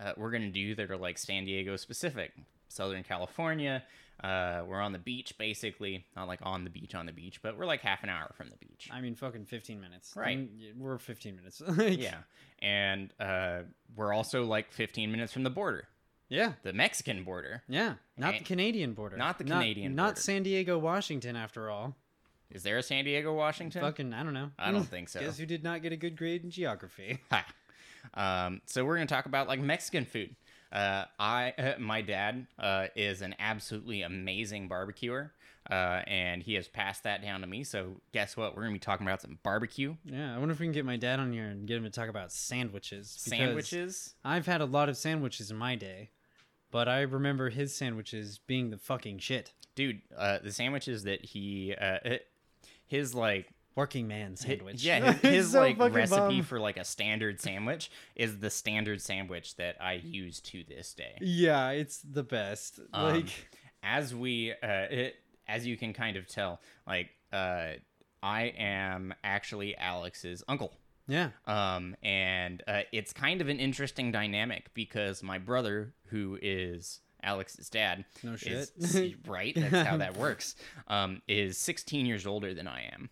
uh, 0.00 0.12
we're 0.16 0.30
gonna 0.30 0.50
do 0.50 0.74
that 0.74 0.90
are 0.90 0.96
like 0.96 1.18
San 1.18 1.44
Diego 1.44 1.76
specific. 1.76 2.32
Southern 2.68 3.02
California, 3.02 3.82
uh, 4.22 4.62
we're 4.66 4.80
on 4.80 4.92
the 4.92 4.98
beach 4.98 5.36
basically, 5.38 6.04
not 6.16 6.28
like 6.28 6.40
on 6.42 6.64
the 6.64 6.70
beach 6.70 6.94
on 6.94 7.06
the 7.06 7.12
beach, 7.12 7.40
but 7.42 7.58
we're 7.58 7.66
like 7.66 7.80
half 7.80 8.02
an 8.02 8.08
hour 8.08 8.32
from 8.36 8.48
the 8.50 8.56
beach. 8.56 8.88
I 8.92 9.00
mean, 9.00 9.14
fucking 9.14 9.46
15 9.46 9.80
minutes. 9.80 10.12
Right. 10.14 10.28
I'm- 10.38 10.48
we're 10.78 10.98
15 10.98 11.36
minutes. 11.36 11.60
Yeah, 12.00 12.18
and 12.60 13.12
uh, 13.20 13.62
we're 13.96 14.12
also 14.12 14.44
like 14.44 14.70
15 14.72 15.10
minutes 15.10 15.32
from 15.32 15.42
the 15.42 15.50
border, 15.50 15.88
Yeah. 16.28 16.52
the 16.62 16.72
Mexican 16.72 17.24
border. 17.24 17.62
Yeah. 17.68 17.94
Not 18.16 18.34
the 18.38 18.44
Canadian 18.44 18.94
border. 18.94 19.16
Not 19.16 19.38
the 19.38 19.44
Canadian 19.44 19.94
Not 19.94 20.04
border. 20.14 20.20
San 20.20 20.42
Diego, 20.44 20.78
Washington, 20.78 21.34
after 21.36 21.68
all. 21.70 21.96
Is 22.50 22.62
there 22.62 22.76
a 22.78 22.82
San 22.82 23.04
Diego, 23.04 23.32
Washington? 23.32 23.80
Fucking, 23.80 24.12
I 24.12 24.22
don't 24.22 24.34
know. 24.34 24.50
I 24.58 24.70
don't 24.70 24.84
think 24.84 25.08
so. 25.08 25.20
Guess 25.20 25.38
who 25.38 25.46
did 25.46 25.64
not 25.64 25.82
get 25.82 25.90
a 25.92 25.96
good 25.96 26.16
grade 26.16 26.44
in 26.44 26.50
geography? 26.50 27.18
Ha. 27.30 27.46
Um, 28.46 28.60
so 28.66 28.84
we're 28.84 28.96
gonna 28.96 29.06
talk 29.06 29.26
about 29.26 29.46
like 29.46 29.60
Mexican 29.60 30.04
food. 30.04 30.34
Uh, 30.72 31.04
I 31.18 31.52
uh, 31.58 31.74
my 31.78 32.00
dad 32.02 32.46
uh, 32.58 32.86
is 32.96 33.22
an 33.22 33.34
absolutely 33.38 34.02
amazing 34.02 34.68
barbecuer, 34.68 35.32
uh, 35.70 36.00
and 36.06 36.42
he 36.42 36.54
has 36.54 36.66
passed 36.68 37.02
that 37.04 37.22
down 37.22 37.42
to 37.42 37.46
me. 37.46 37.62
So 37.64 38.00
guess 38.12 38.36
what? 38.36 38.56
We're 38.56 38.62
gonna 38.62 38.72
be 38.72 38.78
talking 38.78 39.06
about 39.06 39.20
some 39.20 39.38
barbecue 39.42 39.94
Yeah, 40.04 40.34
I 40.34 40.38
wonder 40.38 40.52
if 40.52 40.60
we 40.60 40.66
can 40.66 40.72
get 40.72 40.84
my 40.86 40.96
dad 40.96 41.20
on 41.20 41.32
here 41.32 41.44
and 41.46 41.66
get 41.66 41.76
him 41.76 41.84
to 41.84 41.90
talk 41.90 42.08
about 42.08 42.32
sandwiches. 42.32 43.10
sandwiches. 43.10 44.14
I've 44.24 44.46
had 44.46 44.60
a 44.60 44.64
lot 44.66 44.88
of 44.88 44.96
sandwiches 44.96 45.50
in 45.50 45.56
my 45.56 45.74
day, 45.76 46.10
but 46.70 46.88
I 46.88 47.02
remember 47.02 47.50
his 47.50 47.74
sandwiches 47.74 48.38
being 48.46 48.70
the 48.70 48.78
fucking 48.78 49.18
shit. 49.18 49.52
Dude, 49.74 50.00
uh, 50.16 50.38
the 50.42 50.52
sandwiches 50.52 51.04
that 51.04 51.24
he 51.24 51.74
uh, 51.78 51.98
it- 52.04 52.26
his 52.86 53.14
like 53.14 53.52
Working 53.74 54.06
man 54.08 54.30
hi- 54.38 54.46
sandwich. 54.48 54.82
yeah 54.84 55.12
his, 55.22 55.30
his 55.32 55.50
So 55.52 55.60
like 55.60 55.78
recipe 55.78 56.38
bum. 56.38 56.42
for 56.42 56.60
like 56.60 56.76
a 56.76 56.84
standard 56.84 57.40
sandwich 57.40 57.90
is 58.14 58.38
the 58.38 58.50
standard 58.50 59.00
sandwich 59.00 59.56
that 59.56 59.76
I 59.80 59.94
use 59.94 60.40
to 60.40 60.62
this 60.68 60.92
day. 60.94 61.16
Yeah, 61.20 61.70
it's 61.70 61.98
the 62.00 62.22
best. 62.22 62.80
Um, 62.92 63.14
like, 63.14 63.28
as 63.82 64.14
we 64.14 64.52
uh 64.52 64.56
it, 64.90 65.16
as 65.48 65.66
you 65.66 65.76
can 65.76 65.92
kind 65.92 66.16
of 66.16 66.26
tell 66.28 66.60
like 66.86 67.10
uh 67.32 67.72
i 68.22 68.42
am 68.56 69.12
actually 69.24 69.76
alex's 69.76 70.44
uncle 70.48 70.72
yeah, 71.08 71.30
um 71.48 71.96
and 72.02 72.62
uh, 72.68 72.82
it's 72.92 73.12
kind 73.12 73.40
of 73.40 73.48
an 73.48 73.58
interesting 73.58 74.12
dynamic 74.12 74.70
because 74.72 75.20
my 75.20 75.38
brother 75.38 75.94
who 76.06 76.38
is 76.40 77.00
alex's 77.24 77.68
dad 77.68 78.04
No 78.22 78.34
is- 78.34 78.70
shit. 78.92 79.16
right 79.26 79.52
that's 79.56 79.88
how 79.88 79.96
that 79.96 80.16
works 80.16 80.54
um 80.86 81.20
is 81.26 81.58
16 81.58 82.06
years 82.06 82.24
older 82.24 82.54
than 82.54 82.68
i 82.68 82.82
am 82.92 83.10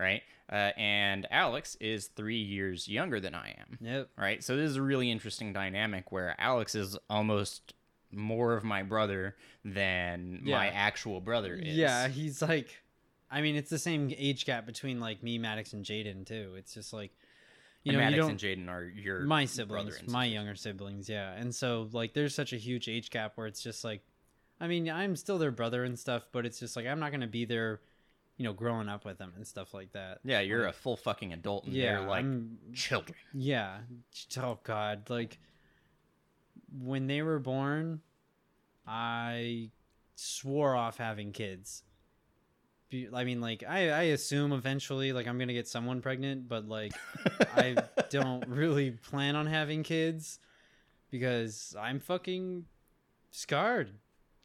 right 0.00 0.22
uh, 0.50 0.70
and 0.76 1.26
alex 1.30 1.76
is 1.80 2.06
three 2.08 2.40
years 2.40 2.88
younger 2.88 3.20
than 3.20 3.34
i 3.34 3.54
am 3.58 3.78
yep. 3.80 4.08
right? 4.16 4.42
So 4.42 4.56
this 4.56 4.70
is 4.70 4.76
a 4.76 4.82
really 4.82 5.10
interesting 5.10 5.52
dynamic 5.52 6.12
where 6.12 6.34
Alex 6.38 6.74
is 6.74 6.98
almost 7.08 7.74
more 8.12 8.54
of 8.54 8.64
my 8.64 8.82
brother 8.82 9.36
than 9.64 10.40
my 10.42 10.68
actual 10.68 11.20
brother 11.20 11.54
is. 11.54 11.76
Yeah, 11.76 12.08
he's 12.08 12.42
like, 12.42 12.82
I 13.30 13.40
mean, 13.40 13.56
it's 13.56 13.70
the 13.70 13.78
same 13.78 14.12
age 14.16 14.44
gap 14.46 14.66
between 14.66 15.00
like 15.00 15.22
me, 15.22 15.38
Maddox, 15.38 15.72
and 15.72 15.84
Jaden 15.84 16.26
too. 16.26 16.54
It's 16.56 16.74
just 16.74 16.92
like, 16.92 17.12
you 17.84 17.92
and 17.92 17.98
know, 17.98 18.04
Maddox 18.04 18.16
you 18.16 18.22
don't. 18.22 18.30
and 18.30 18.68
Jaden 18.68 18.72
are 18.72 18.84
your 18.84 19.20
my 19.20 19.44
siblings, 19.44 19.96
and 19.98 20.08
my 20.08 20.24
younger 20.24 20.54
siblings, 20.54 21.08
yeah. 21.08 21.32
And 21.36 21.54
so 21.54 21.88
like, 21.92 22.14
there's 22.14 22.34
such 22.34 22.52
a 22.52 22.56
huge 22.56 22.88
age 22.88 23.10
gap 23.10 23.32
where 23.36 23.46
it's 23.46 23.62
just 23.62 23.84
like, 23.84 24.02
I 24.60 24.66
mean, 24.66 24.90
I'm 24.90 25.16
still 25.16 25.38
their 25.38 25.52
brother 25.52 25.84
and 25.84 25.98
stuff, 25.98 26.24
but 26.32 26.44
it's 26.44 26.58
just 26.58 26.76
like 26.76 26.86
I'm 26.86 27.00
not 27.00 27.12
gonna 27.12 27.26
be 27.26 27.44
there, 27.44 27.80
you 28.40 28.44
know, 28.44 28.54
growing 28.54 28.88
up 28.88 29.04
with 29.04 29.18
them 29.18 29.34
and 29.36 29.46
stuff 29.46 29.74
like 29.74 29.92
that. 29.92 30.20
Yeah, 30.24 30.40
you're 30.40 30.66
a 30.66 30.72
full 30.72 30.96
fucking 30.96 31.34
adult, 31.34 31.64
and 31.66 31.74
Yeah, 31.74 31.98
they're 31.98 32.08
like 32.08 32.24
I'm- 32.24 32.56
children. 32.72 33.18
Yeah. 33.34 33.80
Oh 34.38 34.58
God, 34.64 35.10
like 35.10 35.38
when 36.72 37.06
they 37.06 37.20
were 37.20 37.38
born, 37.38 38.00
I 38.86 39.68
swore 40.14 40.74
off 40.74 40.96
having 40.96 41.32
kids. 41.32 41.82
I 43.14 43.24
mean, 43.24 43.42
like 43.42 43.62
I, 43.68 43.90
I 43.90 44.02
assume 44.04 44.52
eventually, 44.52 45.12
like 45.12 45.26
I'm 45.28 45.38
gonna 45.38 45.52
get 45.52 45.68
someone 45.68 46.00
pregnant, 46.00 46.48
but 46.48 46.66
like 46.66 46.92
I 47.54 47.76
don't 48.10 48.48
really 48.48 48.92
plan 48.92 49.36
on 49.36 49.46
having 49.48 49.82
kids 49.82 50.38
because 51.10 51.76
I'm 51.78 52.00
fucking 52.00 52.64
scarred. 53.32 53.90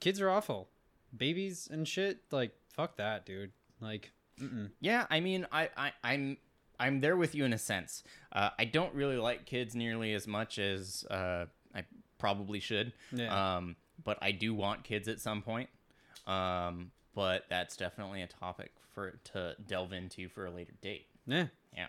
Kids 0.01 0.19
are 0.19 0.29
awful. 0.29 0.67
Babies 1.15 1.69
and 1.71 1.87
shit, 1.87 2.23
like 2.29 2.51
fuck 2.73 2.97
that, 2.97 3.25
dude. 3.25 3.51
Like, 3.82 4.12
mm-mm. 4.41 4.72
Yeah, 4.79 5.05
I 5.10 5.20
mean, 5.20 5.46
I, 5.51 5.70
I 5.75 5.91
I'm 6.03 6.38
I'm 6.79 7.01
there 7.01 7.15
with 7.17 7.36
you 7.36 7.46
in 7.46 7.53
a 7.53 7.58
sense. 7.58 8.03
Uh, 8.32 8.50
I 8.58 8.65
don't 8.65 8.94
really 8.94 9.17
like 9.17 9.46
kids 9.46 9.75
nearly 9.75 10.13
as 10.13 10.27
much 10.27 10.60
as 10.60 11.05
uh, 11.10 11.46
I 11.74 11.84
probably 12.17 12.60
should. 12.60 12.94
Yeah. 13.12 13.55
Um, 13.58 13.75
but 14.03 14.17
I 14.22 14.32
do 14.32 14.53
want 14.53 14.84
kids 14.84 15.08
at 15.08 15.20
some 15.20 15.41
point. 15.41 15.70
Um, 16.27 16.91
but 17.13 17.46
that's 17.50 17.77
definitely 17.77 18.22
a 18.22 18.27
topic 18.27 18.72
for 18.94 19.20
to 19.34 19.55
delve 19.67 19.94
into 19.94 20.27
for 20.29 20.46
a 20.46 20.51
later 20.51 20.74
date. 20.82 21.08
yeah. 21.25 21.48
Yeah. 21.75 21.88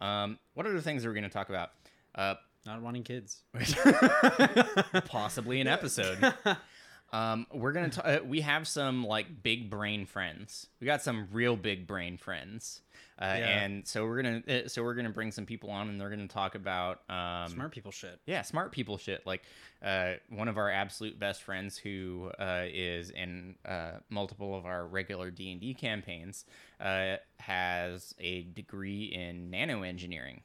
Um, 0.00 0.38
what 0.54 0.66
other 0.66 0.80
things 0.80 1.04
are 1.04 1.08
we 1.08 1.14
going 1.14 1.24
to 1.24 1.30
talk 1.30 1.48
about? 1.48 1.70
Uh, 2.14 2.34
Not 2.66 2.82
wanting 2.82 3.04
kids. 3.04 3.42
possibly 5.06 5.60
an 5.60 5.66
episode. 5.66 6.18
Um, 7.14 7.46
we're 7.52 7.72
gonna. 7.72 7.90
T- 7.90 8.00
uh, 8.00 8.22
we 8.24 8.40
have 8.40 8.66
some 8.66 9.04
like 9.06 9.42
big 9.42 9.70
brain 9.70 10.04
friends. 10.04 10.66
We 10.80 10.86
got 10.86 11.00
some 11.00 11.28
real 11.30 11.54
big 11.56 11.86
brain 11.86 12.16
friends, 12.16 12.80
uh, 13.20 13.36
Yeah. 13.38 13.62
and 13.62 13.86
so 13.86 14.04
we're 14.04 14.20
gonna. 14.22 14.42
Uh, 14.48 14.68
so 14.68 14.82
we're 14.82 14.94
gonna 14.94 15.10
bring 15.10 15.30
some 15.30 15.46
people 15.46 15.70
on, 15.70 15.88
and 15.88 16.00
they're 16.00 16.10
gonna 16.10 16.26
talk 16.26 16.56
about 16.56 17.02
um, 17.08 17.48
Smart 17.52 17.70
people 17.70 17.92
shit. 17.92 18.18
yeah, 18.26 18.42
smart 18.42 18.72
people 18.72 18.98
shit. 18.98 19.24
Like 19.26 19.42
uh, 19.80 20.14
one 20.28 20.48
of 20.48 20.58
our 20.58 20.70
absolute 20.70 21.16
best 21.18 21.42
friends 21.44 21.78
who 21.78 22.32
uh, 22.38 22.64
is 22.66 23.10
in 23.10 23.54
uh, 23.64 23.98
multiple 24.10 24.56
of 24.56 24.66
our 24.66 24.84
regular 24.84 25.30
D 25.30 25.52
and 25.52 25.60
D 25.60 25.72
campaigns 25.72 26.44
uh, 26.80 27.16
has 27.38 28.12
a 28.18 28.42
degree 28.42 29.04
in 29.04 29.52
nanoengineering. 29.52 30.40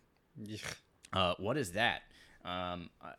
Uh, 1.14 1.34
what 1.40 1.58
is 1.58 1.72
that? 1.72 2.04
Um, 2.46 2.90
uh, 3.04 3.10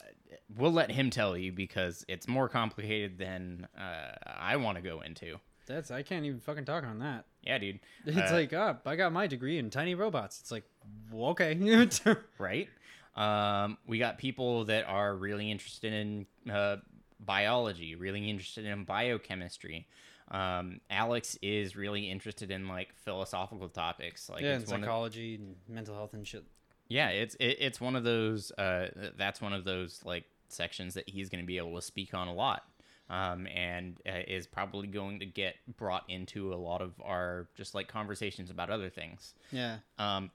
we'll 0.56 0.72
let 0.72 0.90
him 0.90 1.10
tell 1.10 1.36
you 1.36 1.52
because 1.52 2.04
it's 2.08 2.26
more 2.26 2.48
complicated 2.48 3.18
than 3.18 3.68
uh, 3.78 4.12
I 4.26 4.56
want 4.56 4.76
to 4.76 4.82
go 4.82 5.00
into. 5.02 5.36
That's 5.66 5.90
I 5.90 6.02
can't 6.02 6.24
even 6.24 6.40
fucking 6.40 6.64
talk 6.64 6.84
on 6.84 6.98
that. 7.00 7.26
Yeah, 7.42 7.58
dude. 7.58 7.80
It's 8.06 8.30
Uh, 8.32 8.34
like, 8.34 8.52
oh, 8.52 8.76
I 8.86 8.96
got 8.96 9.12
my 9.12 9.26
degree 9.26 9.58
in 9.58 9.70
tiny 9.70 9.94
robots. 9.94 10.40
It's 10.40 10.50
like, 10.50 10.64
well, 11.12 11.30
okay. 11.30 11.54
right? 12.38 12.68
Um, 13.14 13.76
we 13.86 13.98
got 13.98 14.18
people 14.18 14.64
that 14.66 14.86
are 14.88 15.14
really 15.14 15.50
interested 15.50 15.92
in 15.92 16.26
uh, 16.52 16.76
biology, 17.18 17.94
really 17.94 18.28
interested 18.28 18.64
in 18.64 18.84
biochemistry. 18.84 19.86
Um, 20.30 20.80
Alex 20.90 21.36
is 21.42 21.76
really 21.76 22.08
interested 22.10 22.50
in 22.50 22.68
like 22.68 22.94
philosophical 23.04 23.68
topics, 23.68 24.28
like 24.28 24.42
yeah, 24.42 24.54
and 24.54 24.66
one 24.68 24.76
of- 24.80 24.84
psychology 24.84 25.34
and 25.36 25.56
mental 25.68 25.94
health 25.94 26.14
and 26.14 26.26
shit. 26.26 26.44
Yeah, 26.90 27.08
it's 27.10 27.36
it, 27.36 27.56
it's 27.60 27.80
one 27.80 27.94
of 27.94 28.02
those. 28.02 28.50
Uh, 28.52 28.88
that's 29.16 29.40
one 29.40 29.52
of 29.52 29.64
those 29.64 30.00
like 30.04 30.24
sections 30.48 30.94
that 30.94 31.08
he's 31.08 31.30
going 31.30 31.40
to 31.40 31.46
be 31.46 31.56
able 31.56 31.76
to 31.76 31.82
speak 31.82 32.12
on 32.14 32.26
a 32.26 32.34
lot, 32.34 32.64
um, 33.08 33.46
and 33.46 33.96
uh, 34.06 34.18
is 34.26 34.48
probably 34.48 34.88
going 34.88 35.20
to 35.20 35.26
get 35.26 35.54
brought 35.78 36.02
into 36.08 36.52
a 36.52 36.56
lot 36.56 36.82
of 36.82 36.92
our 37.02 37.46
just 37.56 37.76
like 37.76 37.86
conversations 37.86 38.50
about 38.50 38.70
other 38.70 38.90
things. 38.90 39.34
Yeah. 39.52 39.76
Um, 39.98 40.32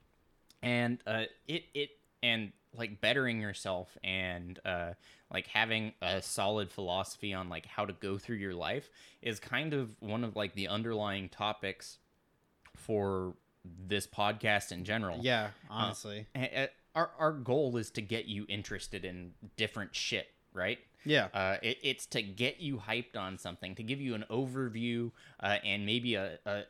and 0.63 0.97
uh, 1.05 1.23
it 1.45 1.63
it 1.73 1.89
and 2.23 2.53
like 2.73 3.01
bettering 3.01 3.41
yourself 3.41 3.97
and 4.01 4.57
uh, 4.63 4.93
like 5.33 5.47
having 5.47 5.91
a 6.01 6.21
solid 6.21 6.71
philosophy 6.71 7.33
on 7.33 7.49
like 7.49 7.65
how 7.65 7.85
to 7.85 7.93
go 7.93 8.17
through 8.17 8.37
your 8.37 8.53
life 8.53 8.89
is 9.21 9.41
kind 9.41 9.73
of 9.73 9.93
one 9.99 10.23
of 10.23 10.37
like 10.37 10.55
the 10.55 10.69
underlying 10.69 11.27
topics 11.27 11.97
for 12.75 13.33
this 13.87 14.07
podcast 14.07 14.71
in 14.71 14.83
general. 14.85 15.19
Yeah, 15.21 15.49
honestly. 15.69 16.27
A- 16.35 16.63
a- 16.63 16.69
Our, 16.95 17.11
our 17.19 17.31
goal 17.33 17.77
is 17.77 17.89
to 17.91 18.01
get 18.01 18.25
you 18.25 18.45
interested 18.47 19.03
in 19.05 19.33
different 19.57 19.95
shit, 19.95 20.27
right? 20.53 20.79
yeah. 21.03 21.27
Uh, 21.33 21.57
it, 21.61 21.77
it's 21.83 22.05
to 22.07 22.21
get 22.21 22.59
you 22.59 22.77
hyped 22.77 23.15
on 23.15 23.37
something, 23.37 23.75
to 23.75 23.83
give 23.83 24.01
you 24.01 24.15
an 24.15 24.25
overview 24.31 25.11
uh, 25.39 25.57
and 25.63 25.85
maybe 25.85 26.15
a 26.15 26.39
a 26.45 26.63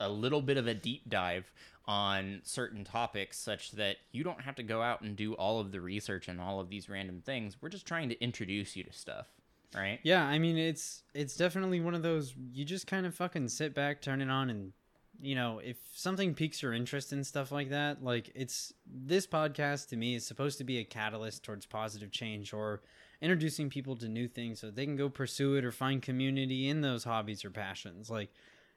a 0.00 0.08
little 0.10 0.42
bit 0.42 0.58
of 0.58 0.66
a 0.66 0.74
deep 0.74 1.08
dive 1.08 1.50
on 1.86 2.40
certain 2.42 2.84
topics 2.84 3.38
such 3.38 3.70
that 3.72 3.96
you 4.12 4.22
don't 4.24 4.40
have 4.42 4.54
to 4.56 4.62
go 4.62 4.82
out 4.82 5.00
and 5.00 5.16
do 5.16 5.32
all 5.34 5.60
of 5.60 5.72
the 5.72 5.80
research 5.80 6.28
and 6.28 6.38
all 6.40 6.60
of 6.60 6.68
these 6.68 6.88
random 6.90 7.22
things. 7.24 7.56
We're 7.62 7.68
just 7.70 7.86
trying 7.86 8.08
to 8.10 8.20
introduce 8.22 8.76
you 8.76 8.82
to 8.84 8.92
stuff, 8.92 9.28
right? 9.74 10.00
Yeah, 10.02 10.24
I 10.24 10.38
mean 10.38 10.58
it's 10.58 11.04
it's 11.14 11.36
definitely 11.36 11.80
one 11.80 11.94
of 11.94 12.02
those 12.02 12.34
you 12.52 12.64
just 12.66 12.86
kind 12.86 13.06
of 13.06 13.14
fucking 13.14 13.48
sit 13.48 13.74
back, 13.74 14.02
turn 14.02 14.20
it 14.20 14.28
on 14.28 14.50
and 14.50 14.72
you 15.20 15.34
know, 15.34 15.58
if 15.58 15.76
something 15.94 16.34
piques 16.34 16.62
your 16.62 16.72
interest 16.72 17.12
in 17.12 17.24
stuff 17.24 17.50
like 17.52 17.70
that, 17.70 18.02
like 18.02 18.30
it's 18.34 18.72
this 18.86 19.26
podcast 19.26 19.88
to 19.88 19.96
me 19.96 20.14
is 20.14 20.26
supposed 20.26 20.58
to 20.58 20.64
be 20.64 20.78
a 20.78 20.84
catalyst 20.84 21.42
towards 21.42 21.66
positive 21.66 22.10
change 22.10 22.52
or 22.52 22.82
introducing 23.20 23.70
people 23.70 23.96
to 23.96 24.08
new 24.08 24.28
things 24.28 24.60
so 24.60 24.70
they 24.70 24.84
can 24.84 24.96
go 24.96 25.08
pursue 25.08 25.54
it 25.54 25.64
or 25.64 25.72
find 25.72 26.02
community 26.02 26.68
in 26.68 26.80
those 26.82 27.04
hobbies 27.04 27.44
or 27.44 27.50
passions. 27.50 28.10
Like, 28.10 28.30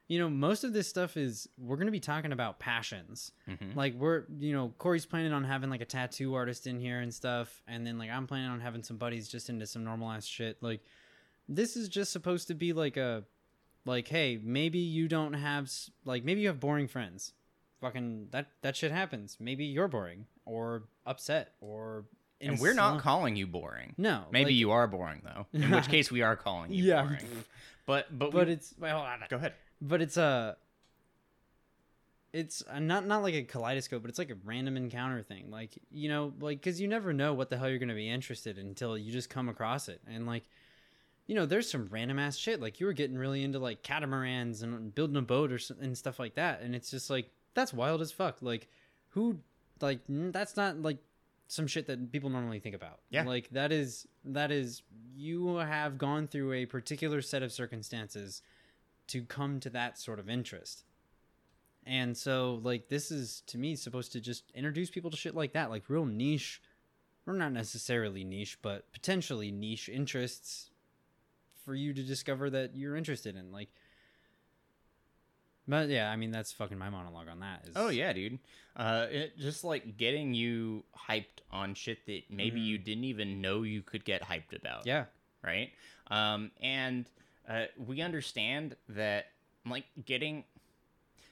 you 0.08 0.18
know, 0.18 0.30
most 0.30 0.64
of 0.64 0.72
this 0.74 0.88
stuff 0.88 1.18
is 1.18 1.48
we're 1.58 1.76
going 1.76 1.88
to 1.88 1.92
be 1.92 2.00
talking 2.00 2.32
about 2.32 2.58
passions. 2.60 3.32
Mhm. 3.48 3.76
Like 3.76 3.94
we're, 3.96 4.24
you 4.40 4.54
know, 4.54 4.74
Corey's 4.78 5.06
planning 5.06 5.34
on 5.34 5.44
having 5.44 5.70
like 5.70 5.82
a 5.82 5.86
tattoo 5.86 6.34
artist 6.36 6.68
in 6.68 6.80
here 6.80 7.00
and 7.02 7.14
stuff, 7.14 7.62
and 7.68 7.86
then 7.86 7.98
like 8.00 8.10
I'm 8.10 8.26
planning 8.28 8.50
on 8.50 8.60
having 8.62 8.82
some 8.82 8.98
buddies 8.98 9.28
just 9.28 9.50
into 9.50 9.68
some 9.68 9.84
normal 9.84 10.10
ass 10.10 10.26
shit. 10.26 10.64
Like 10.64 10.82
this 11.48 11.76
is 11.76 11.90
just 11.90 12.12
supposed 12.12 12.48
to 12.48 12.54
be 12.56 12.74
like 12.74 12.96
a 12.98 13.24
like 13.86 14.08
hey 14.10 14.40
maybe 14.42 14.80
you 14.80 15.08
don't 15.08 15.34
have 15.34 15.72
like 16.06 16.24
maybe 16.24 16.42
you 16.42 16.48
have 16.48 16.60
boring 16.60 16.88
friends 16.88 17.34
fucking 17.82 18.28
that 18.32 18.48
that 18.62 18.76
shit 18.76 18.92
happens 18.92 19.38
maybe 19.40 19.66
you're 19.66 19.88
boring 19.88 20.26
or 20.46 20.84
upset 21.06 21.54
or 21.62 22.06
And 22.42 22.60
we're 22.60 22.74
not 22.74 23.00
calling 23.02 23.36
you 23.36 23.48
boring. 23.48 23.94
no 23.98 24.26
Maybe 24.32 24.52
like- 24.52 24.56
you 24.56 24.72
are 24.72 24.88
boring 24.88 25.22
though. 25.24 25.46
In 25.54 25.72
which 25.72 25.88
case 25.96 26.12
we 26.12 26.22
are 26.22 26.36
calling 26.36 26.72
you 26.72 26.84
Yeah. 26.86 27.04
boring. 27.04 27.44
But 27.86 28.18
but 28.18 28.32
but 28.32 28.48
we, 28.48 28.54
it's 28.54 28.74
well 28.80 28.98
hold 28.98 29.08
on. 29.10 29.20
go 29.30 29.38
ahead. 29.38 29.54
but 29.82 30.02
it's 30.02 30.18
a 30.18 30.58
it's 32.32 32.64
not 32.80 33.08
not 33.08 33.24
like 33.24 33.34
a 33.34 33.44
kaleidoscope 33.44 34.02
but 34.04 34.10
it's 34.10 34.20
like 34.20 34.30
a 34.30 34.38
random 34.46 34.78
encounter 34.78 35.24
thing 35.24 35.50
like 35.50 35.72
you 35.90 36.08
know 36.10 36.32
like 36.40 36.60
because 36.60 36.80
you 36.80 36.88
never 36.88 37.12
know 37.12 37.34
what 37.34 37.50
the 37.50 37.58
hell 37.58 37.68
you're 37.70 37.80
gonna 37.80 37.96
be 37.96 38.08
interested 38.10 38.58
in 38.60 38.68
until 38.68 38.96
you 38.98 39.12
just 39.12 39.30
come 39.32 39.50
across 39.50 39.88
it 39.90 40.00
and 40.08 40.28
like 40.28 40.44
you 41.30 41.36
know 41.36 41.46
there's 41.46 41.70
some 41.70 41.88
random 41.92 42.18
ass 42.18 42.36
shit 42.36 42.60
like 42.60 42.80
you 42.80 42.88
were 42.88 42.94
getting 42.94 43.16
really 43.16 43.44
into 43.44 43.60
like 43.60 43.84
catamarans 43.84 44.64
and 44.64 44.96
building 44.96 45.16
a 45.16 45.22
boat 45.22 45.52
or 45.52 45.60
and 45.80 45.96
stuff 45.96 46.18
like 46.18 46.34
that 46.34 46.62
and 46.62 46.74
it's 46.74 46.90
just 46.90 47.08
like 47.10 47.30
that's 47.54 47.72
wild 47.72 48.02
as 48.02 48.12
fuck 48.12 48.38
like 48.42 48.68
who 49.10 49.38
like 49.80 50.00
that's 50.08 50.58
not 50.58 50.82
like 50.82 50.98
some 51.48 51.68
shit 51.68 51.86
that 51.86 52.12
people 52.12 52.32
normally 52.32 52.60
think 52.60 52.76
about 52.76 53.00
Yeah. 53.12 53.24
like 53.24 53.48
that 53.52 53.72
is 53.72 54.08
that 54.26 54.52
is 54.52 54.82
you 55.16 55.58
have 55.58 56.00
gone 56.00 56.28
through 56.28 56.54
a 56.54 56.66
particular 56.66 57.22
set 57.22 57.44
of 57.44 57.52
circumstances 57.52 58.42
to 59.08 59.24
come 59.24 59.60
to 59.60 59.70
that 59.72 59.98
sort 60.00 60.20
of 60.20 60.30
interest. 60.30 60.86
And 61.86 62.16
so, 62.16 62.60
like, 62.64 62.90
this 62.90 63.10
is 63.10 63.42
to 63.48 63.58
me 63.58 63.76
supposed 63.76 64.12
to 64.12 64.22
just 64.22 64.52
introduce 64.54 64.92
people 64.92 65.10
to 65.10 65.18
shit 65.18 65.34
like 65.34 65.54
that, 65.54 65.72
like 65.72 65.90
real 65.90 66.06
niche, 66.06 66.62
or 67.26 67.34
not 67.34 67.52
necessarily 67.52 68.24
niche, 68.24 68.60
but 68.62 68.92
potentially 68.94 69.52
niche 69.52 69.90
interests 69.90 70.69
for 71.70 71.76
you 71.76 71.94
to 71.94 72.02
discover 72.02 72.50
that 72.50 72.76
you're 72.76 72.96
interested 72.96 73.36
in. 73.36 73.52
Like, 73.52 73.70
but 75.68 75.88
yeah, 75.90 76.10
I 76.10 76.16
mean, 76.16 76.32
that's 76.32 76.52
fucking 76.52 76.80
my 76.80 76.90
monologue 76.90 77.28
on 77.28 77.42
that. 77.42 77.66
Is, 77.68 77.74
Oh 77.76 77.90
yeah, 77.90 78.12
dude. 78.12 78.40
Uh, 78.76 79.06
it 79.12 79.38
just 79.38 79.64
like 79.64 79.98
getting 79.98 80.34
you 80.34 80.84
hyped 81.08 81.44
on 81.52 81.76
shit 81.76 82.04
that 82.08 82.24
maybe 82.32 82.60
Mhm. 82.60 82.66
you 82.66 82.78
didn't 82.80 83.04
even 83.04 83.40
know 83.40 83.62
you 83.62 83.84
could 83.84 84.04
get 84.04 84.24
hyped 84.24 84.56
about. 84.56 84.88
yeah, 84.88 85.06
Right. 85.44 85.72
Um, 86.08 86.50
and 86.60 87.08
uh, 87.48 87.66
we 87.78 88.02
understand 88.02 88.76
that 88.88 89.28
like 89.64 89.86
getting 90.06 90.44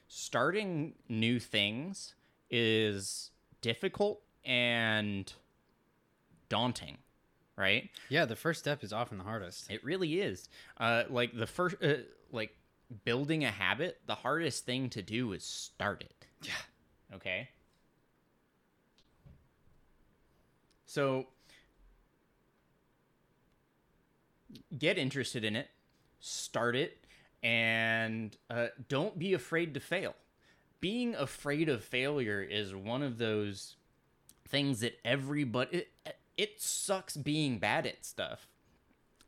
starting 0.08 0.94
new 1.10 1.39
things 1.39 2.13
is 2.51 3.32
difficult 3.62 4.22
and 4.46 5.34
daunting. 6.48 7.00
Right. 7.58 7.90
yeah. 8.10 8.26
The 8.26 8.36
first 8.36 8.60
step 8.60 8.84
is 8.84 8.94
often 8.94 9.18
the 9.18 9.24
hardest. 9.24 9.72
It 9.72 9.84
really 9.84 10.22
is. 10.22 10.48
Uh, 10.80 11.04
like 11.10 11.36
the 11.36 11.48
first, 11.48 11.76
uh, 11.84 11.96
like 12.32 12.56
building 13.04 13.44
a 13.44 13.52
habit, 13.52 14.00
the 14.06 14.16
hardest 14.16 14.66
thing 14.66 14.90
to 14.92 15.02
do 15.02 15.34
is 15.34 15.44
start 15.44 16.02
it. 16.02 16.28
Yeah. 16.44 17.16
Okay. 17.16 17.50
So 20.86 21.28
get 24.78 24.98
interested 24.98 25.44
in 25.44 25.56
it, 25.56 25.70
start 26.20 26.76
it, 26.76 27.06
and 27.44 28.36
uh, 28.50 28.68
don't 28.88 29.18
be 29.18 29.34
afraid 29.34 29.74
to 29.74 29.80
fail. 29.80 30.16
Being 30.80 31.16
afraid 31.16 31.70
of 31.70 31.84
failure 31.84 32.42
is 32.42 32.76
one 32.76 33.02
of 33.02 33.18
those 33.18 33.76
things 34.48 34.80
that 34.82 35.00
everybody 35.04 35.86
it, 36.38 36.62
sucks 36.62 37.17
being 37.17 37.60
bad 37.60 37.86
at 37.86 38.06
stuff. 38.06 38.48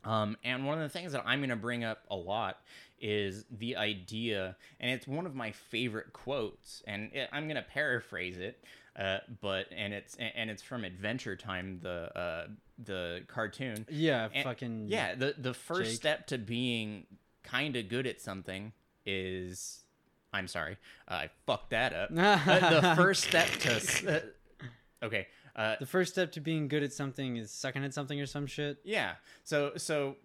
Um, 0.06 0.38
and 0.44 0.66
one 0.66 0.78
of 0.78 0.84
the 0.84 0.90
things 0.98 1.12
that 1.12 1.24
I'm 1.26 1.40
going 1.40 1.50
to 1.50 1.56
bring 1.58 1.84
up 1.84 2.04
a 2.10 2.16
lot 2.16 2.60
is 3.02 3.44
the 3.52 3.76
idea, 3.76 4.56
and 4.80 4.92
it's 4.92 5.08
one 5.08 5.26
of 5.26 5.36
my 5.36 5.52
favorite 5.52 6.14
quotes, 6.14 6.82
and 6.88 7.12
it, 7.14 7.30
I'm 7.34 7.46
going 7.46 7.56
to 7.58 7.62
paraphrase 7.62 8.38
it, 8.38 8.64
uh, 8.98 9.18
but 9.42 9.66
and 9.76 9.94
it's 9.94 10.16
and 10.18 10.50
it's 10.50 10.62
from 10.64 10.84
Adventure 10.86 11.36
Time, 11.36 11.80
the 11.82 12.18
uh, 12.18 12.48
the 12.84 13.22
cartoon. 13.28 13.86
Yeah, 13.90 14.30
And- 14.34 14.44
fucking 14.46 14.88
Yeah, 14.88 15.16
the 15.16 15.36
the 15.38 15.54
first 15.54 15.92
Jake. 15.92 15.98
step 16.00 16.28
to 16.28 16.38
being 16.38 17.06
kind 17.44 17.76
of 17.76 17.90
good 17.90 18.06
at 18.08 18.22
something 18.22 18.72
is, 19.06 19.82
I'm 20.34 20.48
sorry, 20.48 20.78
I 21.08 21.30
fucked 21.46 21.72
that 21.72 21.94
up. 21.94 22.10
The 22.12 22.94
first 22.96 23.24
step 23.26 23.48
to, 23.50 24.16
uh, 24.16 25.06
okay, 25.06 25.28
Uh, 25.60 25.76
The 25.80 25.86
first 25.86 26.14
step 26.14 26.32
to 26.34 26.40
being 26.40 26.68
good 26.68 26.84
at 26.84 26.94
something 26.94 27.36
is 27.38 27.52
sucking 27.52 27.84
at 27.84 27.94
something 27.94 28.20
or 28.20 28.26
some 28.26 28.48
shit. 28.48 28.78
Yeah. 28.84 29.14
So 29.44 29.74
so 29.78 30.16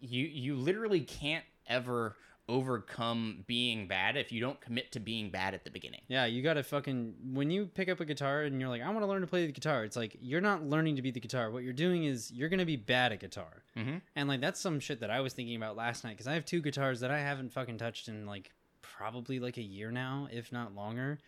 you 0.00 0.24
you 0.26 0.54
literally 0.54 1.00
can't 1.00 1.44
ever 1.66 2.16
overcome 2.48 3.44
being 3.46 3.86
bad 3.86 4.16
if 4.16 4.30
you 4.32 4.40
don't 4.40 4.60
commit 4.60 4.92
to 4.92 5.00
being 5.00 5.30
bad 5.30 5.54
at 5.54 5.64
the 5.64 5.70
beginning. 5.70 6.00
Yeah, 6.08 6.26
you 6.26 6.42
gotta 6.42 6.62
fucking 6.62 7.14
when 7.32 7.50
you 7.50 7.66
pick 7.66 7.88
up 7.88 8.00
a 8.00 8.04
guitar 8.04 8.42
and 8.42 8.60
you're 8.60 8.68
like, 8.68 8.82
I 8.82 8.88
want 8.90 9.00
to 9.00 9.06
learn 9.06 9.20
to 9.22 9.26
play 9.26 9.46
the 9.46 9.52
guitar. 9.52 9.84
It's 9.84 9.96
like 9.96 10.16
you're 10.20 10.40
not 10.40 10.62
learning 10.64 10.96
to 10.96 11.02
be 11.02 11.10
the 11.10 11.20
guitar. 11.20 11.50
What 11.50 11.62
you're 11.62 11.72
doing 11.72 12.04
is 12.04 12.30
you're 12.30 12.48
gonna 12.48 12.66
be 12.66 12.76
bad 12.76 13.12
at 13.12 13.20
guitar. 13.20 13.62
Mm-hmm. 13.76 13.98
And 14.16 14.28
like 14.28 14.40
that's 14.40 14.60
some 14.60 14.80
shit 14.80 15.00
that 15.00 15.10
I 15.10 15.20
was 15.20 15.32
thinking 15.32 15.56
about 15.56 15.76
last 15.76 16.04
night 16.04 16.10
because 16.10 16.26
I 16.26 16.34
have 16.34 16.44
two 16.44 16.60
guitars 16.60 17.00
that 17.00 17.10
I 17.10 17.20
haven't 17.20 17.52
fucking 17.52 17.78
touched 17.78 18.08
in 18.08 18.26
like 18.26 18.50
probably 18.82 19.38
like 19.40 19.56
a 19.56 19.62
year 19.62 19.90
now, 19.90 20.28
if 20.30 20.52
not 20.52 20.74
longer. 20.74 21.18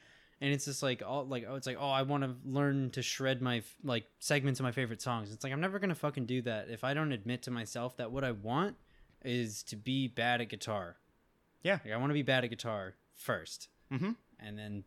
And 0.41 0.53
it's 0.53 0.65
just 0.67 0.83
like 0.83 1.03
all 1.07 1.25
like 1.27 1.45
oh, 1.49 1.55
it's 1.55 1.67
like 1.67 1.79
oh, 1.81 1.89
I 1.89 2.03
want 2.03 2.25
to 2.25 2.35
learn 2.45 2.91
to 2.91 3.03
shred 3.03 3.41
my 3.41 3.63
like 3.83 4.05
segments 4.19 4.61
of 4.61 4.65
my 4.65 4.73
favorite 4.73 5.01
songs. 5.01 5.33
It's 5.33 5.45
like 5.45 5.53
I'm 5.53 5.61
never 5.61 5.79
gonna 5.79 5.95
fucking 5.95 6.27
do 6.27 6.43
that 6.43 6.69
if 6.71 6.85
I 6.85 6.93
don't 6.95 7.13
admit 7.13 7.43
to 7.45 7.51
myself 7.51 7.97
that 7.99 8.11
what 8.11 8.25
I 8.25 8.33
want 8.33 8.77
is 9.25 9.63
to 9.65 9.77
be 9.77 10.09
bad 10.09 10.41
at 10.41 10.49
guitar. 10.51 10.97
Yeah. 11.63 11.79
like 11.85 11.95
I 11.95 11.97
want 11.97 12.11
to 12.11 12.15
be 12.15 12.23
bad 12.23 12.45
at 12.45 12.51
guitar 12.51 12.95
first, 13.15 13.69
Mm-hmm. 13.93 14.11
and 14.41 14.59
then 14.59 14.85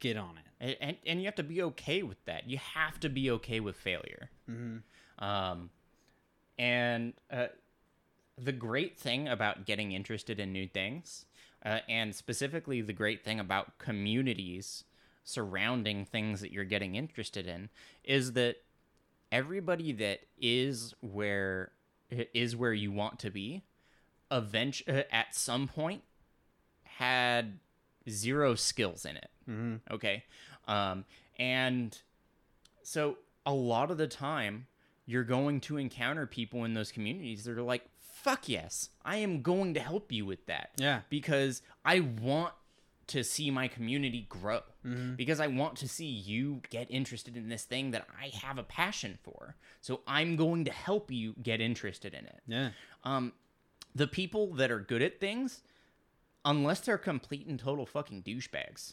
get 0.00 0.16
on 0.16 0.36
it. 0.38 0.44
And, 0.60 0.76
and 0.80 0.96
and 1.06 1.20
you 1.20 1.26
have 1.26 1.36
to 1.36 1.42
be 1.42 1.62
okay 1.62 2.02
with 2.02 2.22
that. 2.26 2.48
You 2.50 2.58
have 2.58 2.98
to 3.00 3.08
be 3.08 3.30
okay 3.30 3.60
with 3.60 3.76
failure. 3.76 4.30
Mm-hmm. 4.50 5.24
Um, 5.24 5.70
and 6.58 7.12
uh, 7.30 7.46
the 8.36 8.52
great 8.52 8.98
thing 8.98 9.28
about 9.28 9.64
getting 9.64 9.92
interested 9.92 10.38
in 10.40 10.52
new 10.52 10.66
things, 10.66 11.24
uh, 11.64 11.78
and 11.88 12.14
specifically 12.14 12.80
the 12.82 12.92
great 12.92 13.24
thing 13.24 13.40
about 13.40 13.78
communities 13.78 14.84
surrounding 15.28 16.04
things 16.06 16.40
that 16.40 16.52
you're 16.52 16.64
getting 16.64 16.94
interested 16.94 17.46
in, 17.46 17.68
is 18.02 18.32
that 18.32 18.56
everybody 19.30 19.92
that 19.92 20.20
is 20.40 20.94
where 21.00 21.70
is 22.32 22.56
where 22.56 22.72
you 22.72 22.90
want 22.90 23.18
to 23.18 23.30
be, 23.30 23.62
eventually 24.30 25.04
at 25.12 25.34
some 25.34 25.68
point 25.68 26.02
had 26.84 27.58
zero 28.08 28.54
skills 28.54 29.04
in 29.04 29.16
it 29.16 29.28
Mm-hmm. 29.48 29.94
okay 29.94 30.24
um 30.66 31.06
and 31.38 31.96
so 32.82 33.16
a 33.46 33.52
lot 33.54 33.90
of 33.90 33.96
the 33.96 34.06
time 34.06 34.66
you're 35.06 35.24
going 35.24 35.60
to 35.62 35.78
encounter 35.78 36.26
people 36.26 36.64
in 36.64 36.74
those 36.74 36.92
communities 36.92 37.44
that 37.44 37.56
are 37.56 37.62
like 37.62 37.82
fuck 37.98 38.46
yes 38.46 38.90
i 39.06 39.16
am 39.16 39.40
going 39.40 39.72
to 39.72 39.80
help 39.80 40.12
you 40.12 40.26
with 40.26 40.44
that 40.46 40.70
Yeah. 40.76 41.00
because 41.08 41.62
i 41.82 42.00
want 42.00 42.52
to 43.08 43.24
see 43.24 43.50
my 43.50 43.68
community 43.68 44.26
grow 44.28 44.60
Mhm. 44.84 45.16
because 45.16 45.40
i 45.40 45.46
want 45.46 45.76
to 45.78 45.88
see 45.88 46.06
you 46.06 46.62
get 46.70 46.86
interested 46.90 47.36
in 47.36 47.48
this 47.48 47.64
thing 47.64 47.90
that 47.92 48.06
i 48.20 48.28
have 48.28 48.58
a 48.58 48.62
passion 48.62 49.18
for 49.22 49.56
so 49.80 50.00
i'm 50.06 50.36
going 50.36 50.64
to 50.64 50.70
help 50.70 51.10
you 51.10 51.34
get 51.42 51.60
interested 51.60 52.14
in 52.14 52.24
it 52.26 52.40
Yeah. 52.46 52.70
um, 53.04 53.32
the 53.94 54.06
people 54.06 54.54
that 54.54 54.70
are 54.70 54.78
good 54.80 55.02
at 55.02 55.18
things, 55.18 55.62
unless 56.44 56.80
they're 56.80 56.98
complete 56.98 57.46
and 57.46 57.58
total 57.58 57.84
fucking 57.86 58.22
douchebags, 58.22 58.92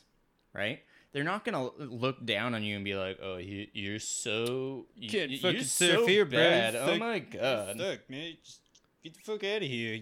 right? 0.53 0.81
They're 1.11 1.23
not 1.23 1.45
gonna 1.45 1.69
look 1.77 2.25
down 2.25 2.55
on 2.55 2.63
you 2.63 2.75
and 2.75 2.83
be 2.83 2.95
like, 2.95 3.19
"Oh, 3.21 3.37
you, 3.37 3.67
you're 3.73 3.99
so 3.99 4.87
you, 4.95 5.09
Can't 5.09 5.31
you- 5.31 5.37
fucking 5.37 5.55
you're 5.57 5.63
surf 5.65 5.99
so 6.05 6.05
bro. 6.05 6.25
bad. 6.25 6.75
Oh 6.75 6.97
my 6.97 7.19
god!" 7.19 7.77
Fuck, 7.77 8.09
man. 8.09 8.35
Just 8.43 8.61
get 9.05 9.13
the 9.13 9.19
fuck 9.21 9.43
out 9.43 9.61
of 9.61 9.67
here. 9.69 9.97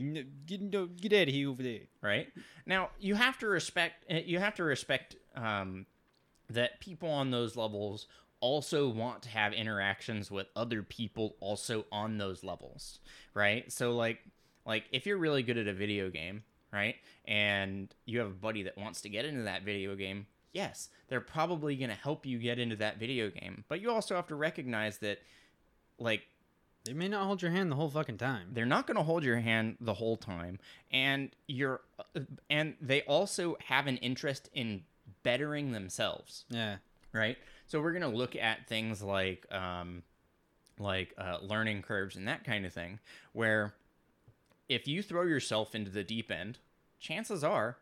Get, 0.45 0.71
get 1.01 1.13
out 1.13 1.27
of 1.27 1.33
here 1.33 1.49
over 1.49 1.61
there. 1.61 1.81
right 2.01 2.27
now 2.65 2.89
you 2.99 3.15
have 3.15 3.37
to 3.39 3.47
respect 3.47 4.05
eh, 4.09 4.21
you 4.25 4.39
have 4.39 4.55
to 4.55 4.63
respect 4.63 5.17
um, 5.35 5.85
that 6.49 6.79
people 6.79 7.09
on 7.09 7.29
those 7.29 7.57
levels 7.57 8.07
also 8.39 8.89
want 8.89 9.21
to 9.23 9.29
have 9.29 9.53
interactions 9.53 10.31
with 10.31 10.47
other 10.55 10.83
people 10.83 11.35
also 11.39 11.85
on 11.91 12.17
those 12.17 12.43
levels 12.43 12.99
right 13.33 13.71
so 13.71 13.95
like 13.95 14.19
like 14.65 14.85
if 14.91 15.05
you're 15.05 15.17
really 15.17 15.43
good 15.43 15.57
at 15.57 15.67
a 15.67 15.73
video 15.73 16.09
game 16.09 16.43
right 16.71 16.95
and 17.25 17.93
you 18.05 18.19
have 18.19 18.27
a 18.27 18.31
buddy 18.31 18.63
that 18.63 18.77
wants 18.77 19.01
to 19.01 19.09
get 19.09 19.25
into 19.25 19.43
that 19.43 19.63
video 19.63 19.95
game 19.95 20.25
yes 20.53 20.89
they're 21.07 21.21
probably 21.21 21.75
going 21.75 21.89
to 21.89 21.95
help 21.95 22.25
you 22.25 22.37
get 22.37 22.59
into 22.59 22.75
that 22.75 22.97
video 22.99 23.29
game 23.29 23.63
but 23.67 23.81
you 23.81 23.91
also 23.91 24.15
have 24.15 24.27
to 24.27 24.35
recognize 24.35 24.97
that 24.97 25.19
like 25.99 26.23
They 26.85 26.93
may 26.93 27.07
not 27.07 27.25
hold 27.25 27.41
your 27.41 27.51
hand 27.51 27.71
the 27.71 27.75
whole 27.75 27.89
fucking 27.89 28.17
time. 28.17 28.49
they're 28.51 28.65
not 28.65 28.87
going 28.87 28.97
to 28.97 29.03
hold 29.03 29.23
your 29.23 29.39
hand 29.39 29.77
the 29.79 29.93
whole 29.93 30.17
time 30.17 30.59
and 30.91 31.29
you're 31.47 31.81
uh, 32.15 32.19
and 32.49 32.75
they 32.81 33.01
also 33.03 33.55
have 33.67 33.87
an 33.87 33.97
interest 33.97 34.49
in 34.53 34.83
bettering 35.23 35.71
themselves 35.71 36.45
Yeah. 36.49 36.77
right 37.13 37.37
so 37.67 37.81
we're 37.81 37.93
going 37.93 38.11
to 38.11 38.17
look 38.17 38.35
at 38.35 38.67
things 38.67 39.01
like 39.01 39.45
um 39.51 40.03
like 40.79 41.13
uh, 41.17 41.37
learning 41.41 41.81
curves 41.83 42.15
and 42.15 42.27
that 42.27 42.43
kind 42.43 42.65
of 42.65 42.73
thing 42.73 42.99
where 43.31 43.73
if 44.67 44.87
you 44.87 45.01
throw 45.03 45.23
yourself 45.23 45.75
into 45.75 45.91
the 45.91 46.03
deep 46.03 46.31
end 46.31 46.57
chances 46.99 47.43
are 47.43 47.77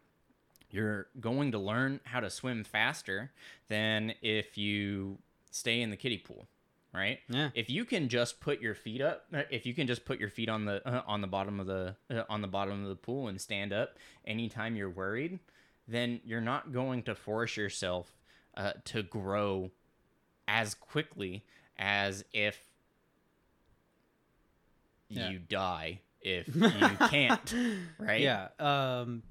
you're 0.69 1.07
going 1.19 1.51
to 1.51 1.57
learn 1.57 1.99
how 2.05 2.19
to 2.19 2.29
swim 2.29 2.63
faster 2.63 3.31
than 3.67 4.13
if 4.21 4.57
you 4.57 5.17
stay 5.49 5.81
in 5.81 5.89
the 5.89 5.97
kiddie 5.97 6.17
pool 6.17 6.45
right 6.93 7.19
Yeah. 7.29 7.49
if 7.55 7.69
you 7.69 7.85
can 7.85 8.09
just 8.09 8.39
put 8.41 8.59
your 8.61 8.75
feet 8.75 9.01
up 9.01 9.25
uh, 9.33 9.43
if 9.49 9.65
you 9.65 9.73
can 9.73 9.87
just 9.87 10.03
put 10.05 10.19
your 10.19 10.29
feet 10.29 10.49
on 10.49 10.65
the 10.65 10.85
uh, 10.87 11.01
on 11.07 11.21
the 11.21 11.27
bottom 11.27 11.59
of 11.59 11.67
the 11.67 11.95
uh, 12.09 12.23
on 12.29 12.41
the 12.41 12.47
bottom 12.47 12.83
of 12.83 12.89
the 12.89 12.95
pool 12.95 13.27
and 13.27 13.39
stand 13.39 13.71
up 13.73 13.97
anytime 14.25 14.75
you're 14.75 14.89
worried 14.89 15.39
then 15.87 16.19
you're 16.25 16.41
not 16.41 16.71
going 16.73 17.01
to 17.03 17.15
force 17.15 17.55
yourself 17.57 18.17
uh, 18.57 18.73
to 18.85 19.01
grow 19.03 19.71
as 20.47 20.73
quickly 20.73 21.43
as 21.77 22.23
if 22.33 22.59
Yeah. 25.09 25.29
you 25.29 25.39
die 25.39 25.99
if 26.21 26.47
you 26.55 26.97
can't 27.09 27.55
right 27.99 28.21
Yeah. 28.21 28.49
Um, 28.59 29.23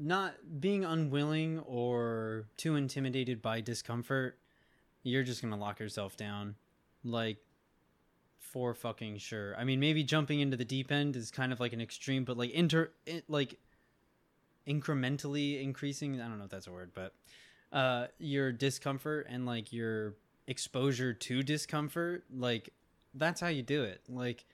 not 0.00 0.34
being 0.60 0.84
unwilling 0.84 1.58
or 1.60 2.46
too 2.56 2.76
intimidated 2.76 3.42
by 3.42 3.60
discomfort, 3.60 4.38
you're 5.02 5.24
just 5.24 5.42
gonna 5.42 5.56
lock 5.56 5.80
yourself 5.80 6.16
down, 6.16 6.54
like 7.04 7.38
for 8.38 8.74
fucking 8.74 9.18
sure. 9.18 9.54
I 9.56 9.64
mean, 9.64 9.80
maybe 9.80 10.02
jumping 10.02 10.40
into 10.40 10.56
the 10.56 10.64
deep 10.64 10.90
end 10.90 11.16
is 11.16 11.30
kind 11.30 11.52
of 11.52 11.60
like 11.60 11.72
an 11.72 11.80
extreme, 11.80 12.24
but 12.24 12.36
like 12.36 12.50
inter, 12.50 12.90
it, 13.06 13.24
like 13.28 13.58
incrementally 14.66 15.62
increasing. 15.62 16.20
I 16.20 16.28
don't 16.28 16.38
know 16.38 16.44
if 16.44 16.50
that's 16.50 16.66
a 16.66 16.72
word, 16.72 16.92
but 16.94 17.14
uh, 17.72 18.06
your 18.18 18.52
discomfort 18.52 19.26
and 19.28 19.46
like 19.46 19.72
your 19.72 20.14
exposure 20.46 21.12
to 21.12 21.42
discomfort, 21.42 22.24
like 22.34 22.70
that's 23.14 23.40
how 23.40 23.48
you 23.48 23.62
do 23.62 23.84
it. 23.84 24.02
Like 24.08 24.44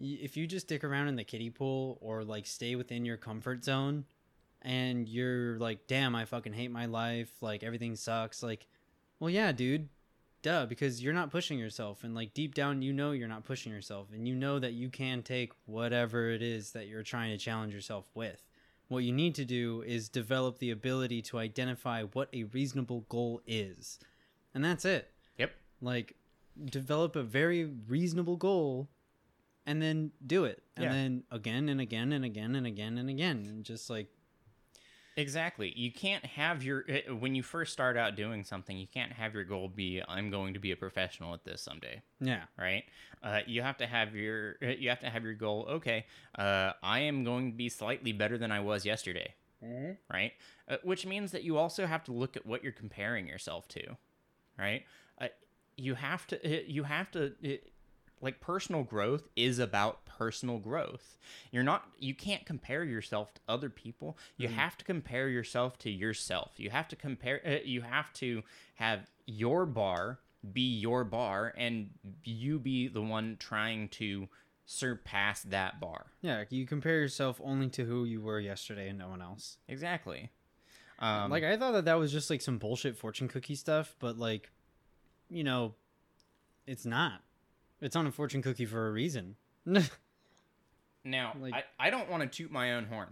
if 0.00 0.36
you 0.36 0.46
just 0.46 0.66
stick 0.66 0.84
around 0.84 1.08
in 1.08 1.16
the 1.16 1.24
kiddie 1.24 1.50
pool 1.50 1.98
or 2.00 2.24
like 2.24 2.46
stay 2.46 2.76
within 2.76 3.04
your 3.04 3.16
comfort 3.16 3.64
zone 3.64 4.04
and 4.62 5.08
you're 5.08 5.58
like 5.58 5.86
damn 5.86 6.14
i 6.14 6.24
fucking 6.24 6.52
hate 6.52 6.70
my 6.70 6.86
life 6.86 7.30
like 7.40 7.62
everything 7.62 7.94
sucks 7.96 8.42
like 8.42 8.66
well 9.20 9.30
yeah 9.30 9.52
dude 9.52 9.88
duh 10.42 10.66
because 10.66 11.02
you're 11.02 11.12
not 11.12 11.30
pushing 11.30 11.58
yourself 11.58 12.04
and 12.04 12.14
like 12.14 12.32
deep 12.32 12.54
down 12.54 12.80
you 12.82 12.92
know 12.92 13.10
you're 13.12 13.26
not 13.28 13.44
pushing 13.44 13.72
yourself 13.72 14.08
and 14.12 14.26
you 14.28 14.34
know 14.34 14.58
that 14.58 14.72
you 14.72 14.88
can 14.88 15.22
take 15.22 15.52
whatever 15.66 16.30
it 16.30 16.42
is 16.42 16.70
that 16.72 16.86
you're 16.86 17.02
trying 17.02 17.30
to 17.30 17.38
challenge 17.38 17.74
yourself 17.74 18.06
with. 18.14 18.44
What 18.88 19.04
you 19.04 19.12
need 19.12 19.34
to 19.34 19.44
do 19.44 19.82
is 19.82 20.08
develop 20.08 20.58
the 20.58 20.70
ability 20.70 21.20
to 21.22 21.38
identify 21.38 22.04
what 22.04 22.28
a 22.32 22.44
reasonable 22.44 23.00
goal 23.08 23.42
is 23.46 23.98
and 24.54 24.64
that's 24.64 24.84
it. 24.84 25.10
Yep. 25.38 25.50
Like 25.82 26.14
develop 26.64 27.14
a 27.16 27.22
very 27.22 27.64
reasonable 27.64 28.36
goal 28.36 28.88
and 29.66 29.82
then 29.82 30.12
do 30.26 30.44
it. 30.44 30.62
And 30.76 30.84
Yeah. 30.84 30.92
then 30.92 31.24
again 31.30 31.68
and 31.68 31.80
again 31.80 32.12
and 32.12 32.24
again 32.24 32.54
and 32.54 32.66
again 32.66 32.96
and 32.96 33.10
again 33.10 33.44
and 33.46 33.64
just 33.64 33.90
like 33.90 34.08
Exactly. 35.18 35.72
You 35.76 35.90
can't 35.90 36.24
have 36.24 36.62
your 36.62 36.84
eh, 36.88 37.00
when 37.10 37.34
you 37.34 37.42
first 37.42 37.72
start 37.72 37.96
out 37.96 38.14
doing 38.14 38.44
something, 38.44 38.78
you 38.78 38.86
can't 38.86 39.12
have 39.12 39.34
your 39.34 39.42
goal 39.42 39.68
be 39.68 40.00
I'm 40.06 40.30
going 40.30 40.54
to 40.54 40.60
be 40.60 40.70
a 40.70 40.76
professional 40.76 41.34
at 41.34 41.44
this 41.44 41.60
someday, 41.60 42.02
yeah 42.20 42.44
right? 42.56 42.84
Uh, 43.20 43.40
you 43.44 43.62
have 43.62 43.76
to 43.78 43.86
have 43.88 44.14
your 44.14 44.54
eh, 44.62 44.76
you 44.78 44.88
have 44.90 45.00
to 45.00 45.10
have 45.10 45.24
your 45.24 45.34
goal. 45.34 45.66
Okay, 45.68 46.06
uh, 46.38 46.72
I 46.84 47.00
am 47.00 47.24
going 47.24 47.50
to 47.50 47.56
be 47.56 47.68
slightly 47.68 48.12
better 48.12 48.38
than 48.38 48.52
I 48.52 48.60
was 48.60 48.86
yesterday, 48.86 49.34
right? 50.12 50.32
Uh, 50.68 50.76
which 50.84 51.04
means 51.04 51.32
that 51.32 51.42
you 51.42 51.56
also 51.58 51.86
have 51.86 52.04
to 52.04 52.12
look 52.12 52.36
at 52.36 52.46
what 52.46 52.62
you're 52.62 52.72
comparing 52.72 53.26
yourself 53.26 53.66
to, 53.68 53.96
right? 54.58 54.84
Uh, 55.20 55.28
you 55.76 55.94
have 55.96 56.28
to 56.28 56.46
eh, 56.46 56.62
you 56.68 56.84
have 56.84 57.10
to 57.12 57.32
eh, 57.44 57.56
like 58.20 58.40
personal 58.40 58.84
growth 58.84 59.28
is 59.36 59.58
about 59.58 60.04
personal 60.18 60.58
growth. 60.58 61.16
You're 61.50 61.62
not 61.62 61.88
you 61.98 62.14
can't 62.14 62.44
compare 62.44 62.84
yourself 62.84 63.32
to 63.34 63.40
other 63.48 63.70
people. 63.70 64.18
You 64.36 64.48
have 64.48 64.76
to 64.78 64.84
compare 64.84 65.28
yourself 65.28 65.78
to 65.78 65.90
yourself. 65.90 66.52
You 66.56 66.70
have 66.70 66.88
to 66.88 66.96
compare 66.96 67.40
uh, 67.46 67.64
you 67.64 67.82
have 67.82 68.12
to 68.14 68.42
have 68.74 69.08
your 69.26 69.66
bar 69.66 70.18
be 70.52 70.78
your 70.78 71.04
bar 71.04 71.52
and 71.56 71.90
you 72.24 72.58
be 72.58 72.88
the 72.88 73.02
one 73.02 73.36
trying 73.40 73.88
to 73.88 74.28
surpass 74.66 75.42
that 75.42 75.80
bar. 75.80 76.06
Yeah 76.20 76.44
you 76.50 76.66
compare 76.66 77.00
yourself 77.00 77.40
only 77.44 77.68
to 77.70 77.84
who 77.84 78.04
you 78.04 78.20
were 78.20 78.40
yesterday 78.40 78.88
and 78.88 78.98
no 78.98 79.08
one 79.08 79.22
else. 79.22 79.58
Exactly. 79.68 80.30
Um 80.98 81.30
like 81.30 81.44
i 81.44 81.56
thought 81.56 81.72
that 81.72 81.84
that 81.84 81.98
was 81.98 82.10
just 82.10 82.28
like 82.28 82.40
some 82.40 82.58
bullshit 82.58 82.96
fortune 82.96 83.28
cookie 83.28 83.54
stuff 83.54 83.94
but 84.00 84.18
like 84.18 84.50
you 85.30 85.44
know 85.44 85.74
it's 86.68 86.84
not. 86.84 87.22
It's 87.80 87.96
on 87.96 88.06
a 88.06 88.12
fortune 88.12 88.42
cookie 88.42 88.66
for 88.66 88.88
a 88.88 88.92
reason. 88.92 89.36
Now, 91.10 91.34
Like- 91.40 91.54
I, 91.54 91.64
I 91.78 91.90
don't 91.90 92.08
want 92.10 92.22
to 92.22 92.28
toot 92.28 92.50
my 92.50 92.74
own 92.74 92.86
horn. 92.86 93.08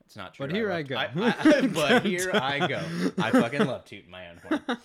That's 0.00 0.16
not 0.16 0.34
true. 0.34 0.46
But 0.46 0.54
here 0.54 0.70
I 0.72 0.78
love- 0.82 0.88
go. 0.88 0.96
I- 0.96 1.66
but 1.74 2.02
here 2.04 2.30
I 2.32 2.66
go. 2.66 2.82
I 3.18 3.30
fucking 3.30 3.66
love 3.66 3.84
tooting 3.84 4.10
my 4.10 4.28
own 4.30 4.40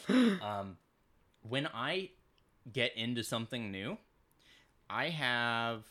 horn. 0.07 0.39
Um, 0.41 0.77
when 1.47 1.67
I 1.73 2.09
get 2.71 2.95
into 2.95 3.23
something 3.23 3.71
new, 3.71 3.97
I 4.89 5.09
have. 5.09 5.83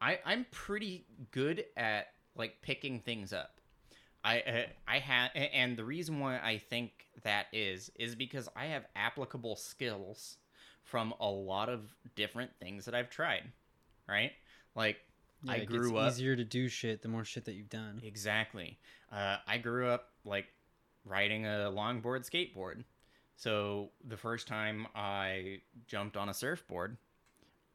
I 0.00 0.18
I'm 0.24 0.46
pretty 0.50 1.06
good 1.30 1.64
at 1.76 2.08
like 2.34 2.62
picking 2.62 3.00
things 3.00 3.32
up. 3.32 3.60
I 4.24 4.40
uh, 4.40 4.62
I 4.88 4.98
had 4.98 5.28
and 5.34 5.76
the 5.76 5.84
reason 5.84 6.20
why 6.20 6.36
I 6.38 6.58
think 6.58 6.92
that 7.22 7.46
is 7.52 7.90
is 7.98 8.14
because 8.14 8.48
I 8.56 8.66
have 8.66 8.86
applicable 8.96 9.56
skills 9.56 10.36
from 10.84 11.12
a 11.20 11.28
lot 11.28 11.68
of 11.68 11.94
different 12.16 12.50
things 12.60 12.84
that 12.86 12.94
I've 12.94 13.10
tried. 13.10 13.44
Right? 14.08 14.32
Like 14.74 14.98
Yeah, 15.42 15.52
I 15.52 15.64
grew 15.64 15.96
up 15.96 16.12
easier 16.12 16.36
to 16.36 16.44
do 16.44 16.68
shit 16.68 17.02
the 17.02 17.08
more 17.08 17.24
shit 17.24 17.44
that 17.46 17.54
you've 17.54 17.70
done. 17.70 18.00
Exactly. 18.04 18.78
Uh, 19.12 19.36
I 19.46 19.58
grew 19.58 19.88
up 19.88 20.10
like 20.24 20.46
riding 21.04 21.46
a 21.46 21.70
longboard 21.72 22.28
skateboard. 22.28 22.84
So 23.36 23.90
the 24.06 24.16
first 24.16 24.46
time 24.46 24.86
I 24.94 25.60
jumped 25.86 26.16
on 26.16 26.28
a 26.28 26.34
surfboard, 26.34 26.98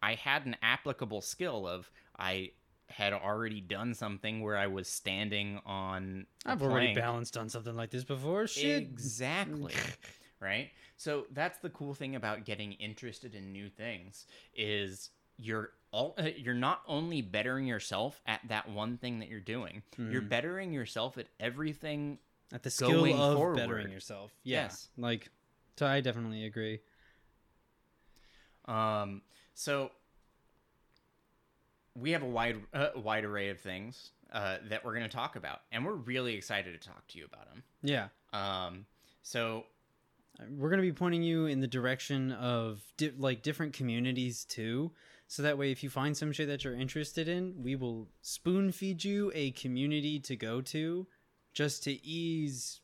I 0.01 0.13
had 0.13 0.45
an 0.45 0.55
applicable 0.61 1.21
skill 1.21 1.67
of 1.67 1.89
I 2.17 2.51
had 2.87 3.13
already 3.13 3.61
done 3.61 3.93
something 3.93 4.41
where 4.41 4.57
I 4.57 4.67
was 4.67 4.87
standing 4.87 5.59
on. 5.65 6.27
I've 6.45 6.61
already 6.61 6.87
plank. 6.87 6.99
balanced 6.99 7.37
on 7.37 7.49
something 7.49 7.75
like 7.75 7.89
this 7.89 8.03
before. 8.03 8.47
Shit. 8.47 8.83
Exactly. 8.83 9.73
right? 10.39 10.69
So 10.97 11.25
that's 11.31 11.57
the 11.59 11.69
cool 11.69 11.93
thing 11.93 12.15
about 12.15 12.45
getting 12.45 12.73
interested 12.73 13.35
in 13.35 13.51
new 13.51 13.69
things 13.69 14.27
is 14.55 15.09
you're 15.37 15.71
all 15.95 16.13
uh, 16.17 16.23
you're 16.35 16.53
not 16.53 16.81
only 16.87 17.21
bettering 17.21 17.65
yourself 17.65 18.21
at 18.27 18.41
that 18.49 18.69
one 18.69 18.97
thing 18.97 19.19
that 19.19 19.29
you're 19.29 19.39
doing. 19.39 19.81
You're 19.97 20.21
Mhm. 20.21 20.29
bettering 20.29 20.73
yourself 20.73 21.17
at 21.17 21.27
everything. 21.39 22.19
At 22.53 22.63
the 22.63 22.69
skill 22.69 23.05
of 23.05 23.37
forward. 23.37 23.55
bettering 23.55 23.89
yourself. 23.91 24.31
Yeah. 24.43 24.63
Yes. 24.63 24.89
Like, 24.97 25.29
so 25.77 25.85
I 25.87 26.01
definitely 26.01 26.45
agree. 26.45 26.81
Um 28.65 29.21
so 29.53 29.91
we 31.95 32.11
have 32.11 32.23
a 32.23 32.27
wide 32.27 32.57
uh, 32.73 32.89
wide 32.97 33.23
array 33.23 33.49
of 33.49 33.59
things 33.59 34.11
uh, 34.33 34.57
that 34.69 34.83
we're 34.83 34.93
going 34.93 35.07
to 35.09 35.15
talk 35.15 35.35
about 35.37 35.61
and 35.71 35.85
we're 35.85 35.93
really 35.93 36.35
excited 36.35 36.79
to 36.79 36.87
talk 36.89 37.07
to 37.07 37.17
you 37.17 37.25
about 37.25 37.47
them. 37.49 37.63
Yeah. 37.83 38.07
Um 38.33 38.85
so 39.21 39.65
we're 40.49 40.69
going 40.69 40.81
to 40.81 40.87
be 40.87 40.91
pointing 40.91 41.23
you 41.23 41.45
in 41.45 41.61
the 41.61 41.67
direction 41.67 42.33
of 42.33 42.81
di- 42.97 43.13
like 43.17 43.41
different 43.41 43.71
communities 43.73 44.43
too 44.43 44.91
so 45.27 45.41
that 45.41 45.57
way 45.57 45.71
if 45.71 45.83
you 45.83 45.89
find 45.89 46.15
some 46.15 46.31
shit 46.31 46.47
that 46.47 46.63
you're 46.63 46.75
interested 46.75 47.27
in 47.27 47.53
we 47.61 47.75
will 47.75 48.07
spoon 48.21 48.71
feed 48.71 49.03
you 49.03 49.31
a 49.33 49.51
community 49.51 50.19
to 50.19 50.35
go 50.35 50.61
to 50.61 51.07
just 51.55 51.83
to 51.85 52.05
ease 52.05 52.81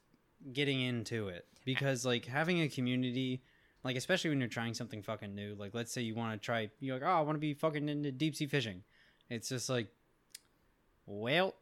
getting 0.54 0.82
into 0.82 1.27
it. 1.27 1.45
Because 1.63 2.06
like 2.06 2.25
having 2.25 2.62
a 2.62 2.69
community 2.69 3.43
like 3.84 3.95
especially 3.95 4.30
when 4.30 4.39
you're 4.39 4.49
trying 4.49 4.73
something 4.73 5.04
fucking 5.04 5.36
new 5.36 5.56
like 5.56 5.73
let's 5.73 5.91
say 5.91 6.01
you 6.01 6.15
want 6.15 6.39
to 6.39 6.43
try 6.43 6.69
you're 6.80 6.95
like 6.95 7.08
oh 7.08 7.17
i 7.17 7.21
want 7.21 7.36
to 7.36 7.39
be 7.39 7.54
fucking 7.54 7.88
into 7.88 8.12
deep 8.12 8.36
sea 8.36 8.47
fishing. 8.47 8.82
It's 9.30 9.49
just 9.49 9.69
like 9.69 9.88
well 11.06 11.56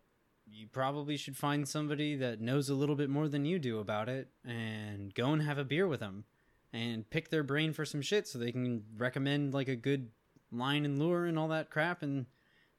you 0.52 0.68
probably 0.68 1.18
should 1.18 1.38
find 1.38 1.68
somebody 1.68 2.16
that 2.16 2.42
knows 2.42 2.70
a 2.70 2.74
little 2.74 2.96
bit 2.96 3.10
more 3.10 3.28
than 3.28 3.46
you 3.46 3.60
do 3.60 3.80
about 3.80 4.10
it 4.10 4.30
and 4.46 5.14
go 5.14 5.32
and 5.32 5.42
have 5.42 5.58
a 5.58 5.64
beer 5.64 5.88
with 5.88 6.00
them 6.00 6.24
and 6.72 7.08
pick 7.10 7.30
their 7.30 7.44
brain 7.44 7.74
for 7.74 7.86
some 7.86 8.02
shit 8.02 8.28
so 8.28 8.40
they 8.40 8.52
can 8.52 8.84
recommend 8.98 9.54
like 9.54 9.68
a 9.68 9.76
good 9.76 10.10
line 10.52 10.86
and 10.86 11.00
lure 11.00 11.26
and 11.26 11.38
all 11.38 11.48
that 11.48 11.70
crap 11.70 12.02
and 12.02 12.26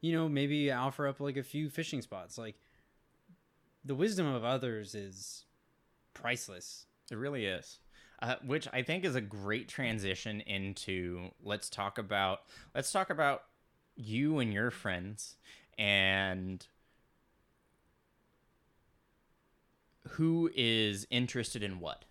you 0.01 0.13
know 0.13 0.29
maybe 0.29 0.71
offer 0.73 1.07
up 1.07 1.21
like 1.21 1.37
a 1.37 1.43
few 1.43 1.69
fishing 1.71 2.03
spots 2.03 2.37
like 2.37 2.57
the 3.85 3.95
wisdom 3.95 4.27
of 4.27 4.45
others 4.45 4.95
is 4.95 5.45
priceless 6.15 6.87
It 7.11 7.17
really 7.17 7.47
is. 7.47 7.79
Uh, 8.23 8.37
which 8.45 8.69
I 8.71 8.83
think 8.83 9.07
is 9.07 9.15
a 9.15 9.21
great 9.23 9.67
transition 9.69 10.43
into 10.43 11.31
let's 11.43 11.71
talk 11.71 11.97
about 11.97 12.41
let's 12.75 12.93
talk 12.93 13.09
about 13.09 13.45
you 13.97 14.41
and 14.41 14.53
your 14.53 14.71
friends 14.71 15.37
and 15.79 16.67
who 20.11 20.51
is 20.55 21.07
interested 21.11 21.63
in 21.63 21.81
what, 21.81 22.05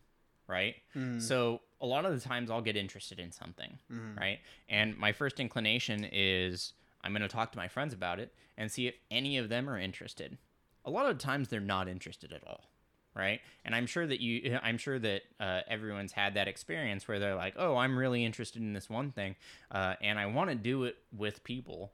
right? 0.48 0.76
Mm. 0.96 1.22
So 1.22 1.62
a 1.82 1.86
lot 1.86 2.06
of 2.06 2.14
the 2.14 2.20
times 2.28 2.50
I'll 2.52 2.62
get 2.62 2.76
interested 2.76 3.20
in 3.20 3.32
something, 3.32 3.80
Mhm. 3.92 4.18
right? 4.18 4.40
And 4.68 4.98
my 4.98 5.12
first 5.12 5.40
inclination 5.40 6.08
is 6.12 6.74
I'm 7.04 7.12
going 7.14 7.22
to 7.22 7.28
talk 7.30 7.52
to 7.54 7.58
my 7.58 7.68
friends 7.70 7.94
about 7.94 8.20
it 8.20 8.34
and 8.58 8.70
see 8.72 8.88
if 8.88 8.96
any 9.10 9.38
of 9.38 9.48
them 9.50 9.70
are 9.70 9.78
interested. 9.80 10.38
A 10.86 10.90
lot 10.90 11.06
of 11.10 11.18
times 11.18 11.48
they're 11.48 11.60
not 11.62 11.88
interested 11.88 12.34
at 12.34 12.46
all, 12.46 12.66
right? 13.14 13.40
And 13.64 13.74
I'm 13.74 13.86
sure 13.86 14.06
that 14.08 14.20
you, 14.20 14.60
I'm 14.64 14.78
sure 14.78 15.00
that 15.00 15.22
uh, 15.40 15.62
everyone's 15.68 16.12
had 16.12 16.34
that 16.34 16.48
experience 16.50 17.08
where 17.08 17.20
they're 17.20 17.36
like, 17.36 17.54
"Oh, 17.58 17.78
I'm 17.78 17.98
really 17.98 18.26
interested 18.26 18.62
in 18.62 18.74
this 18.74 18.90
one 18.90 19.12
thing, 19.12 19.36
uh, 19.72 19.96
and 20.02 20.20
I 20.20 20.26
want 20.26 20.50
to 20.50 20.56
do 20.56 20.84
it 20.84 20.98
with 21.12 21.44
people, 21.44 21.92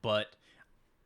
but." 0.00 0.34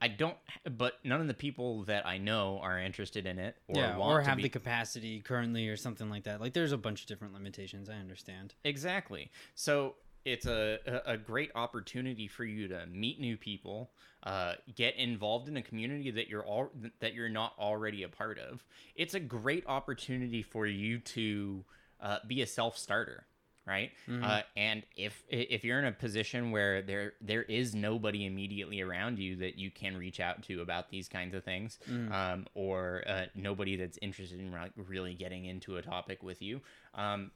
I 0.01 0.09
don't, 0.09 0.37
but 0.77 0.95
none 1.05 1.21
of 1.21 1.27
the 1.27 1.35
people 1.35 1.85
that 1.85 2.07
I 2.07 2.19
know 2.19 2.59
are 2.63 2.79
interested 2.79 3.27
in 3.27 3.39
it, 3.39 3.57
or 3.69 3.81
yeah 3.81 3.97
want 3.97 4.13
or 4.13 4.23
to 4.23 4.29
have 4.29 4.37
be. 4.37 4.43
the 4.43 4.49
capacity 4.49 5.21
currently 5.21 5.69
or 5.69 5.77
something 5.77 6.11
like 6.11 6.25
that 6.25 6.41
like 6.41 6.53
there's 6.53 6.73
a 6.73 6.79
bunch 6.79 7.03
of 7.03 7.07
different 7.09 7.33
limitations 7.35 7.89
i 7.89 7.95
understand 7.95 8.55
Exactly. 8.65 9.31
So 9.55 9.95
it's 10.25 10.47
a, 10.47 10.79
a 10.87 11.13
a 11.13 11.17
great 11.17 11.51
opportunity 11.55 12.27
for 12.27 12.45
you 12.45 12.69
to 12.69 12.85
meet 12.87 13.21
new 13.21 13.37
people, 13.37 13.91
uh, 14.25 14.55
get 14.75 14.97
involved 14.97 15.49
in 15.49 15.57
a 15.57 15.63
community 15.63 16.11
that 16.11 16.29
you're 16.29 16.45
all 16.45 16.71
that 17.01 17.15
you're 17.15 17.29
not 17.29 17.55
already 17.59 18.03
a 18.03 18.09
part 18.09 18.39
of. 18.39 18.65
It's 18.97 19.15
a 19.15 19.21
great 19.21 19.65
opportunity 19.67 20.43
for 20.43 20.67
you 20.67 20.99
to 20.99 21.65
uh, 22.01 22.19
be 22.27 22.43
a 22.43 22.47
self 22.47 22.77
starter, 22.77 23.27
right? 23.67 23.91
Uh, 24.25 24.43
and 24.57 24.85
if 24.97 25.25
if 25.29 25.65
you're 25.65 25.79
in 25.79 25.87
a 25.87 25.93
position 25.93 26.51
where 26.53 26.83
there 26.83 27.15
there 27.21 27.43
is 27.43 27.75
nobody 27.75 28.25
immediately 28.25 28.81
around 28.81 29.19
you 29.19 29.37
that 29.37 29.59
you 29.59 29.71
can 29.71 29.97
reach 29.97 30.21
out 30.21 30.43
to 30.45 30.63
about 30.63 30.89
these 30.91 31.09
kinds 31.09 31.35
of 31.35 31.45
things, 31.45 31.79
um, 32.13 32.47
or 32.55 33.03
uh, 33.07 33.25
nobody 33.35 33.77
that's 33.77 33.99
interested 34.01 34.39
in 34.39 34.53
like, 34.53 34.73
really 34.77 35.15
getting 35.15 35.45
into 35.47 35.77
a 35.77 35.83
topic 35.83 36.23
with 36.23 36.41
you, 36.41 36.61
um, 36.95 37.31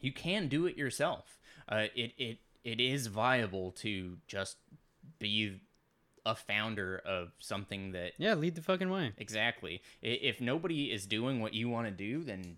you 0.00 0.12
can 0.12 0.48
do 0.48 0.66
it 0.66 0.76
yourself. 0.76 1.38
Uh, 1.68 1.86
it 1.94 2.12
it 2.16 2.38
it 2.64 2.80
is 2.80 3.08
viable 3.08 3.72
to 3.72 4.16
just 4.26 4.56
be 5.18 5.60
a 6.24 6.34
founder 6.34 7.00
of 7.04 7.30
something 7.38 7.92
that 7.92 8.12
yeah 8.18 8.34
lead 8.34 8.54
the 8.54 8.62
fucking 8.62 8.90
way 8.90 9.12
exactly. 9.18 9.82
If 10.02 10.40
nobody 10.40 10.90
is 10.90 11.06
doing 11.06 11.40
what 11.40 11.54
you 11.54 11.68
want 11.68 11.86
to 11.86 11.92
do, 11.92 12.24
then 12.24 12.56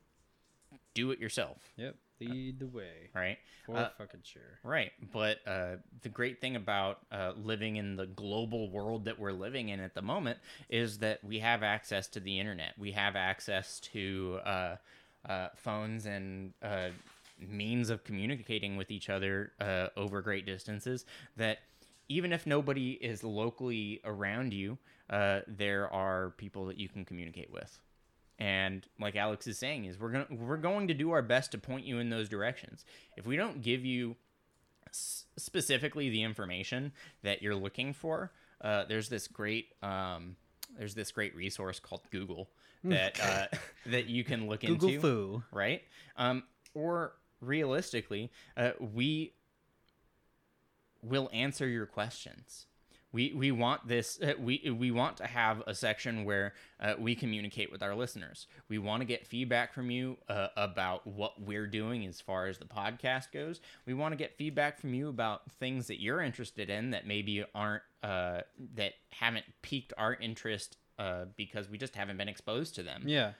do 0.94 1.10
it 1.10 1.18
yourself, 1.18 1.58
yep 1.76 1.96
lead 2.20 2.58
the 2.58 2.66
way 2.66 3.10
right? 3.14 3.38
for 3.64 3.76
Uh, 3.76 3.88
fucking 3.98 4.20
sure 4.22 4.58
Right, 4.62 4.92
but 5.12 5.38
uh, 5.46 5.76
the 6.02 6.08
great 6.08 6.40
thing 6.40 6.56
about 6.56 6.98
uh, 7.12 7.32
living 7.36 7.76
in 7.76 7.96
the 7.96 8.06
global 8.06 8.70
world 8.70 9.04
that 9.04 9.18
we're 9.18 9.32
living 9.32 9.68
in 9.68 9.80
at 9.80 9.94
the 9.94 10.02
moment 10.02 10.38
is 10.68 10.98
that 10.98 11.22
we 11.22 11.38
have 11.38 11.62
access 11.62 12.08
to 12.08 12.20
the 12.20 12.38
internet. 12.38 12.74
We 12.76 12.92
have 12.92 13.16
access 13.16 13.80
to 13.92 14.40
uh, 14.44 14.76
uh, 15.28 15.48
phones 15.56 16.06
and 16.06 16.52
uh, 16.62 16.88
means 17.40 17.90
of 17.90 18.04
communicating 18.04 18.76
with 18.76 18.90
each 18.90 19.08
other 19.08 19.52
uh, 19.60 19.88
over 19.96 20.20
great 20.20 20.44
distances. 20.44 21.04
That 21.36 21.58
even 22.08 22.32
if 22.32 22.46
nobody 22.46 22.92
is 22.92 23.22
locally 23.22 24.00
around 24.04 24.52
you, 24.52 24.78
uh, 25.10 25.40
there 25.46 25.92
are 25.92 26.30
people 26.36 26.66
that 26.66 26.78
you 26.78 26.88
can 26.88 27.04
communicate 27.04 27.52
with. 27.52 27.78
And 28.38 28.86
like 29.00 29.16
Alex 29.16 29.46
is 29.46 29.58
saying, 29.58 29.86
is 29.86 29.98
we're 29.98 30.10
gonna 30.12 30.26
we're 30.30 30.56
going 30.58 30.88
to 30.88 30.94
do 30.94 31.10
our 31.10 31.22
best 31.22 31.50
to 31.52 31.58
point 31.58 31.84
you 31.84 31.98
in 31.98 32.08
those 32.10 32.28
directions. 32.28 32.84
If 33.16 33.26
we 33.26 33.36
don't 33.36 33.62
give 33.62 33.84
you 33.84 34.14
s- 34.88 35.24
specifically 35.36 36.08
the 36.08 36.22
information 36.22 36.92
that 37.22 37.42
you're 37.42 37.56
looking 37.56 37.92
for, 37.92 38.30
uh, 38.60 38.84
there's 38.84 39.08
this 39.08 39.26
great 39.26 39.68
um, 39.82 40.36
there's 40.78 40.94
this 40.94 41.10
great 41.10 41.34
resource 41.34 41.80
called 41.80 42.02
Google 42.12 42.48
that 42.84 43.18
uh, 43.20 43.46
that 43.86 44.06
you 44.06 44.22
can 44.22 44.48
look 44.48 44.60
google 44.60 44.88
into, 44.88 45.00
foo 45.00 45.42
right? 45.50 45.82
Um, 46.16 46.44
or 46.74 47.14
realistically, 47.40 48.30
uh, 48.56 48.70
we 48.78 49.32
will 51.02 51.28
answer 51.32 51.66
your 51.66 51.86
questions. 51.86 52.66
We, 53.12 53.32
we 53.34 53.52
want 53.52 53.88
this 53.88 54.20
uh, 54.20 54.34
we 54.38 54.70
we 54.76 54.90
want 54.90 55.16
to 55.18 55.26
have 55.26 55.62
a 55.66 55.74
section 55.74 56.24
where 56.24 56.52
uh, 56.78 56.94
we 56.98 57.14
communicate 57.14 57.72
with 57.72 57.82
our 57.82 57.94
listeners. 57.94 58.46
We 58.68 58.78
want 58.78 59.00
to 59.00 59.06
get 59.06 59.26
feedback 59.26 59.72
from 59.72 59.90
you 59.90 60.18
uh, 60.28 60.48
about 60.56 61.06
what 61.06 61.40
we're 61.40 61.66
doing 61.66 62.04
as 62.04 62.20
far 62.20 62.48
as 62.48 62.58
the 62.58 62.66
podcast 62.66 63.32
goes. 63.32 63.60
We 63.86 63.94
want 63.94 64.12
to 64.12 64.16
get 64.16 64.36
feedback 64.36 64.78
from 64.78 64.92
you 64.92 65.08
about 65.08 65.50
things 65.52 65.86
that 65.86 66.00
you're 66.02 66.20
interested 66.20 66.68
in 66.68 66.90
that 66.90 67.06
maybe 67.06 67.44
aren't 67.54 67.82
uh, 68.02 68.42
that 68.74 68.92
haven't 69.10 69.46
piqued 69.62 69.94
our 69.96 70.14
interest 70.14 70.76
uh, 70.98 71.24
because 71.36 71.68
we 71.68 71.78
just 71.78 71.96
haven't 71.96 72.18
been 72.18 72.28
exposed 72.28 72.74
to 72.74 72.82
them. 72.82 73.04
Yeah. 73.06 73.32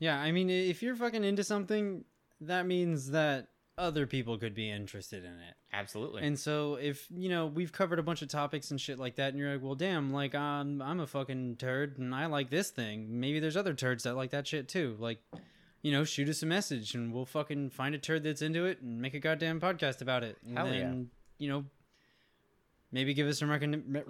Yeah, 0.00 0.18
I 0.18 0.32
mean 0.32 0.50
if 0.50 0.82
you're 0.82 0.96
fucking 0.96 1.24
into 1.24 1.44
something, 1.44 2.04
that 2.40 2.66
means 2.66 3.10
that 3.10 3.48
other 3.78 4.06
people 4.06 4.36
could 4.36 4.54
be 4.54 4.70
interested 4.70 5.24
in 5.24 5.32
it. 5.32 5.54
Absolutely. 5.72 6.22
And 6.22 6.38
so 6.38 6.74
if 6.74 7.06
you 7.10 7.28
know 7.28 7.46
we've 7.46 7.72
covered 7.72 7.98
a 7.98 8.02
bunch 8.02 8.22
of 8.22 8.28
topics 8.28 8.70
and 8.70 8.80
shit 8.80 8.98
like 8.98 9.16
that, 9.16 9.30
and 9.30 9.38
you're 9.38 9.52
like, 9.52 9.62
well, 9.62 9.74
damn, 9.74 10.12
like 10.12 10.34
um, 10.34 10.82
I'm 10.82 11.00
a 11.00 11.06
fucking 11.06 11.56
turd 11.56 11.98
and 11.98 12.14
I 12.14 12.26
like 12.26 12.50
this 12.50 12.70
thing. 12.70 13.20
Maybe 13.20 13.40
there's 13.40 13.56
other 13.56 13.74
turds 13.74 14.04
that 14.04 14.16
like 14.16 14.30
that 14.30 14.46
shit 14.46 14.68
too. 14.68 14.96
Like, 14.98 15.20
you 15.82 15.92
know, 15.92 16.04
shoot 16.04 16.28
us 16.28 16.42
a 16.42 16.46
message 16.46 16.94
and 16.94 17.12
we'll 17.12 17.26
fucking 17.26 17.70
find 17.70 17.94
a 17.94 17.98
turd 17.98 18.24
that's 18.24 18.42
into 18.42 18.66
it 18.66 18.80
and 18.82 19.00
make 19.00 19.14
a 19.14 19.20
goddamn 19.20 19.60
podcast 19.60 20.02
about 20.02 20.24
it. 20.24 20.36
And 20.46 20.58
Hell 20.58 20.74
yeah. 20.74 20.92
you 21.38 21.48
know, 21.48 21.64
maybe 22.92 23.14
give 23.14 23.28
us 23.28 23.38
some 23.38 23.50
recon- 23.50 24.04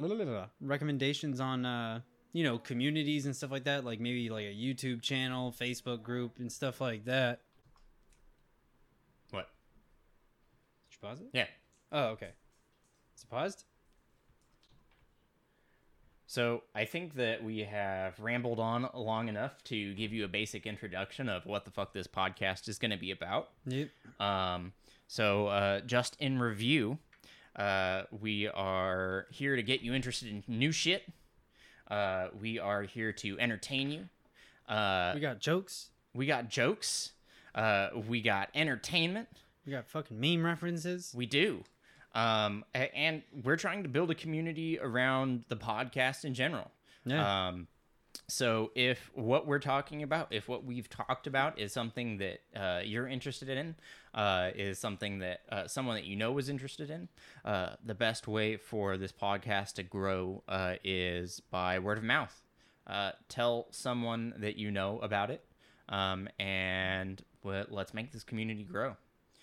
recommendations 0.61 1.41
on 1.41 1.67
uh, 1.67 2.01
you 2.33 2.45
know, 2.45 2.59
communities 2.59 3.27
and 3.27 3.35
stuff 3.35 3.51
like 3.51 3.65
that. 3.65 3.85
Like 3.85 4.01
maybe 4.01 4.29
like 4.31 4.45
a 4.45 4.55
YouTube 4.55 5.03
channel, 5.03 5.53
Facebook 5.59 6.03
group, 6.03 6.39
and 6.39 6.51
stuff 6.51 6.81
like 6.81 7.05
that. 7.07 7.41
what? 9.31 9.49
Did 11.01 11.07
you 11.07 11.09
pause 11.09 11.21
it? 11.21 11.29
Yeah. 11.33 11.47
Oh, 11.93 12.05
okay. 12.11 12.31
Is 13.17 13.23
it 13.23 13.31
paused? 13.31 13.65
So 16.27 16.63
I 16.75 16.85
think 16.85 17.15
that 17.15 17.43
we 17.43 17.61
have 17.61 18.19
rambled 18.21 18.61
on 18.61 18.89
long 18.95 19.29
enough 19.29 19.63
to 19.65 19.95
give 19.95 20.13
you 20.13 20.25
a 20.25 20.29
basic 20.29 20.67
introduction 20.67 21.29
of 21.29 21.47
what 21.47 21.65
the 21.65 21.71
fuck 21.71 21.95
this 21.95 22.07
podcast 22.07 22.69
is 22.69 22.79
going 22.79 22.91
to 22.91 22.99
be 22.99 23.11
about. 23.13 23.49
Yep. 23.67 23.89
Um, 24.21 24.73
so 25.07 25.47
uh, 25.47 25.81
just 25.81 26.17
in 26.21 26.39
review, 26.39 26.99
uh, 27.57 28.03
we 28.21 28.47
are 28.49 29.27
here 29.31 29.57
to 29.57 29.63
get 29.63 29.81
you 29.81 29.95
interested 29.95 30.29
in 30.29 30.45
new 30.47 30.71
shit. 30.71 31.05
Uh, 31.91 32.29
we 32.39 32.59
are 32.59 32.83
here 32.83 33.13
to 33.13 33.41
entertain 33.41 33.91
you. 33.91 34.05
Uh, 34.69 35.13
We 35.15 35.21
got 35.23 35.39
jokes. 35.41 35.89
we 36.15 36.27
got 36.27 36.51
jokes. 36.51 37.13
Uh, 37.55 37.89
we 38.07 38.21
got 38.21 38.51
entertainment. 38.55 39.29
We 39.67 39.73
got 39.73 39.87
fucking 39.87 40.19
meme 40.19 40.45
references. 40.45 41.13
We 41.15 41.27
do. 41.27 41.65
Um, 42.15 42.65
and 42.75 43.23
we're 43.45 43.57
trying 43.57 43.83
to 43.83 43.89
build 43.89 44.11
a 44.11 44.15
community 44.15 44.79
around 44.79 45.45
the 45.49 45.57
podcast 45.57 46.25
in 46.25 46.35
general. 46.35 46.71
Yeah. 47.05 47.49
Um, 47.49 47.69
so 48.27 48.71
if 48.75 49.11
what 49.15 49.47
we're 49.47 49.59
talking 49.59 50.03
about, 50.03 50.29
if 50.33 50.49
what 50.49 50.65
we've 50.65 50.89
talked 50.89 51.27
about 51.27 51.59
is 51.59 51.73
something 51.73 52.19
that 52.19 52.41
uh, 52.57 52.81
you're 52.85 53.07
interested 53.07 53.49
in, 53.49 53.77
uh, 54.15 54.51
is 54.55 54.79
something 54.79 55.21
that 55.21 55.41
uh, 55.51 55.67
someone 55.69 55.97
that 55.97 56.05
you 56.05 56.17
know 56.17 56.37
is 56.39 56.49
interested 56.49 56.91
in, 56.91 57.09
uh, 57.45 57.77
the 57.85 57.95
best 57.95 58.27
way 58.27 58.57
for 58.57 58.97
this 58.97 59.13
podcast 59.13 59.75
to 59.75 59.83
grow 59.83 60.43
uh, 60.49 60.75
is 60.83 61.41
by 61.51 61.79
word 61.79 61.99
of 61.99 62.05
mouth. 62.05 62.43
Uh, 62.87 63.13
tell 63.29 63.67
someone 63.71 64.35
that 64.39 64.57
you 64.57 64.71
know 64.71 64.99
about 65.01 65.31
it, 65.31 65.45
um, 65.91 66.29
and 66.39 67.23
let's 67.45 67.95
make 67.95 68.13
this 68.13 68.25
community 68.25 68.65
grow. 68.65 68.97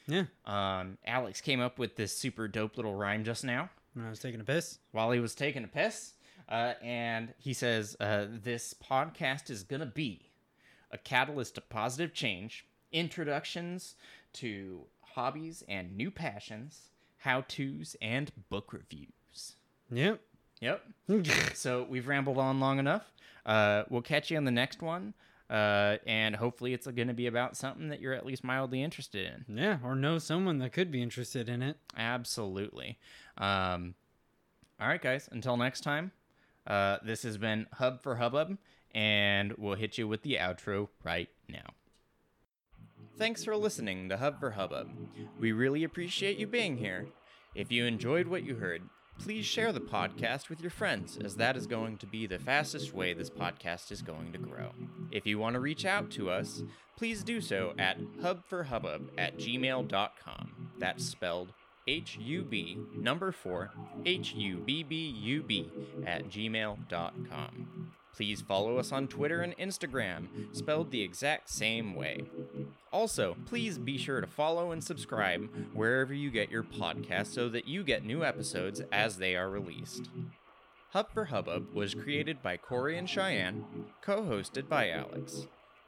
Yeah. 0.08 0.26
Um, 0.46 0.98
Alex 1.06 1.42
came 1.42 1.60
up 1.60 1.80
with 1.80 1.96
this 1.96 2.16
super 2.18 2.48
dope 2.48 2.78
little 2.78 2.94
rhyme 2.96 3.24
just 3.24 3.44
now 3.44 3.70
When 3.94 4.06
I 4.06 4.10
was 4.10 4.20
taking 4.20 4.40
a 4.40 4.44
piss. 4.44 4.80
while 4.92 5.12
he 5.12 5.20
was 5.20 5.36
taking 5.36 5.64
a 5.64 5.68
piss. 5.68 6.14
Uh, 6.48 6.74
and 6.84 7.34
he 7.40 7.54
says, 7.54 7.96
uh, 8.00 8.26
This 8.30 8.74
podcast 8.74 9.50
is 9.50 9.64
going 9.64 9.80
to 9.80 9.86
be 9.88 10.30
a 10.92 10.98
catalyst 10.98 11.56
to 11.56 11.62
positive 11.62 12.14
change, 12.14 12.66
introductions 12.92 13.96
to 14.34 14.82
hobbies 15.02 15.64
and 15.68 15.96
new 15.98 16.12
passions, 16.12 16.90
how 17.18 17.42
to's, 17.48 17.96
and 18.02 18.32
book 18.50 18.74
reviews. 18.74 19.54
Yep. 19.92 20.20
Yep. 20.62 20.84
so 21.56 21.86
we've 21.90 22.08
rambled 22.08 22.38
on 22.38 22.60
long 22.60 22.80
enough. 22.80 23.12
Uh, 23.46 23.84
we'll 23.90 24.02
catch 24.02 24.30
you 24.32 24.38
on 24.38 24.44
the 24.46 24.52
next 24.52 24.82
one. 24.82 25.14
Uh, 25.50 25.98
and 26.08 26.36
hopefully 26.36 26.74
it's 26.74 26.88
going 26.88 27.08
to 27.08 27.14
be 27.14 27.28
about 27.28 27.56
something 27.56 27.90
that 27.90 28.02
you're 28.02 28.14
at 28.14 28.26
least 28.26 28.44
mildly 28.44 28.82
interested 28.82 29.32
in. 29.48 29.58
yeah. 29.58 29.78
Or 29.84 29.96
know 29.96 30.18
someone 30.18 30.58
that 30.60 30.74
could 30.74 30.92
be 30.92 31.02
interested 31.02 31.50
in 31.50 31.62
it. 31.62 31.78
Absolutely. 31.96 32.98
Um, 33.38 33.94
all 34.80 34.88
right, 34.88 35.02
guys. 35.02 35.30
Until 35.32 35.56
next 35.56 35.82
time, 35.82 36.12
uh, 36.66 36.98
this 37.06 37.24
has 37.24 37.38
been 37.38 37.68
Hub 37.74 38.02
for 38.02 38.16
Hubbub, 38.16 38.58
and 38.94 39.54
we'll 39.58 39.76
hit 39.76 39.98
you 39.98 40.08
with 40.08 40.24
the 40.24 40.38
outro 40.42 40.90
right 41.04 41.30
now. 41.48 41.74
Thanks 43.18 43.44
for 43.46 43.56
listening 43.56 44.10
to 44.10 44.18
Hub 44.18 44.40
for 44.40 44.52
Hubbub. 44.52 44.90
We 45.40 45.52
really 45.52 45.84
appreciate 45.84 46.38
you 46.38 46.48
being 46.48 46.78
here. 46.78 47.08
If 47.54 47.72
you 47.72 47.86
enjoyed 47.86 48.28
what 48.28 48.44
you 48.44 48.56
heard, 48.56 48.82
please 49.20 49.46
share 49.46 49.72
the 49.72 49.80
podcast 49.80 50.50
with 50.50 50.62
your 50.62 50.72
friends, 50.72 51.18
as 51.24 51.36
that 51.36 51.56
is 51.58 51.68
going 51.68 51.98
to 51.98 52.06
be 52.06 52.28
the 52.28 52.40
fastest 52.40 52.94
way 52.94 53.14
this 53.14 53.30
podcast 53.30 53.92
is 53.92 54.02
going 54.02 54.32
to 54.32 54.38
grow. 54.38 54.72
If 55.12 55.26
you 55.26 55.40
want 55.40 55.54
to 55.56 55.60
reach 55.60 55.86
out 55.86 56.12
to 56.12 56.30
us, 56.30 56.64
please 56.98 57.24
do 57.24 57.42
so 57.42 57.74
at 57.78 58.00
hubforhubbub 58.22 59.10
at 59.18 59.38
gmail.com. 59.38 60.72
That's 60.80 61.06
spelled 61.06 61.54
H 61.88 62.18
U 62.20 62.44
B 62.44 62.80
number 62.96 63.32
four 63.32 63.72
H 64.06 64.34
U 64.34 64.58
B 64.58 64.84
B 64.84 64.96
U 65.22 65.44
B 65.44 65.72
at 66.06 66.30
gmail.com. 66.30 67.92
Please 68.16 68.42
follow 68.42 68.78
us 68.78 68.92
on 68.94 69.08
Twitter 69.08 69.42
and 69.42 69.58
Instagram, 69.58 70.28
spelled 70.56 70.90
the 70.90 71.02
exact 71.02 71.50
same 71.50 71.96
way. 71.96 72.24
Also, 72.96 73.36
please 73.46 73.78
be 73.78 73.98
sure 73.98 74.22
to 74.22 74.26
follow 74.26 74.72
and 74.72 74.82
subscribe 74.82 75.50
wherever 75.74 76.14
you 76.14 76.32
get 76.32 76.50
your 76.50 76.64
podcasts 76.64 77.34
so 77.34 77.50
that 77.50 77.68
you 77.68 77.84
get 77.84 78.06
new 78.06 78.24
episodes 78.24 78.82
as 78.90 79.18
they 79.18 79.36
are 79.36 79.50
released. 79.50 80.10
Hub 80.92 81.12
for 81.12 81.26
Hubbub 81.26 81.74
was 81.74 81.94
created 81.94 82.42
by 82.42 82.56
Corey 82.56 82.98
and 82.98 83.10
Cheyenne, 83.10 83.66
co 84.02 84.22
hosted 84.22 84.70
by 84.70 84.92
Alex. 84.92 85.46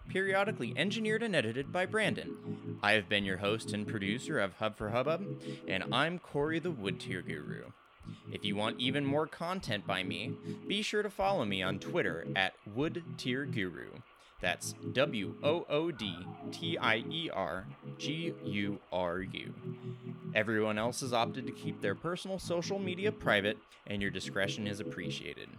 Periodically 0.09 0.73
engineered 0.75 1.23
and 1.23 1.33
edited 1.33 1.71
by 1.71 1.85
Brandon. 1.85 2.77
I 2.83 2.91
have 2.91 3.07
been 3.07 3.23
your 3.23 3.37
host 3.37 3.71
and 3.71 3.87
producer 3.87 4.37
of 4.37 4.55
Hub 4.55 4.75
for 4.75 4.89
Hubbub, 4.89 5.23
and 5.65 5.85
I'm 5.93 6.19
Corey 6.19 6.59
the 6.59 6.71
Wood 6.71 6.99
Tier 6.99 7.21
Guru. 7.21 7.71
If 8.33 8.43
you 8.43 8.57
want 8.57 8.81
even 8.81 9.05
more 9.05 9.27
content 9.27 9.87
by 9.87 10.03
me, 10.03 10.33
be 10.67 10.81
sure 10.81 11.03
to 11.03 11.09
follow 11.09 11.45
me 11.45 11.63
on 11.63 11.79
Twitter 11.79 12.27
at 12.35 12.55
Wood 12.75 13.01
Tier 13.15 13.45
Guru. 13.45 13.91
That's 14.39 14.75
W 14.93 15.35
O 15.41 15.65
O 15.67 15.91
D 15.91 16.15
T 16.51 16.77
I 16.77 16.97
E 17.09 17.29
R 17.33 17.65
G 17.97 18.33
U 18.45 18.79
R 18.91 19.21
U. 19.21 19.53
Everyone 20.35 20.77
else 20.77 21.01
has 21.01 21.11
opted 21.11 21.47
to 21.47 21.51
keep 21.51 21.81
their 21.81 21.95
personal 21.95 22.37
social 22.37 22.77
media 22.77 23.11
private, 23.11 23.57
and 23.87 24.01
your 24.01 24.11
discretion 24.11 24.67
is 24.67 24.79
appreciated. 24.79 25.49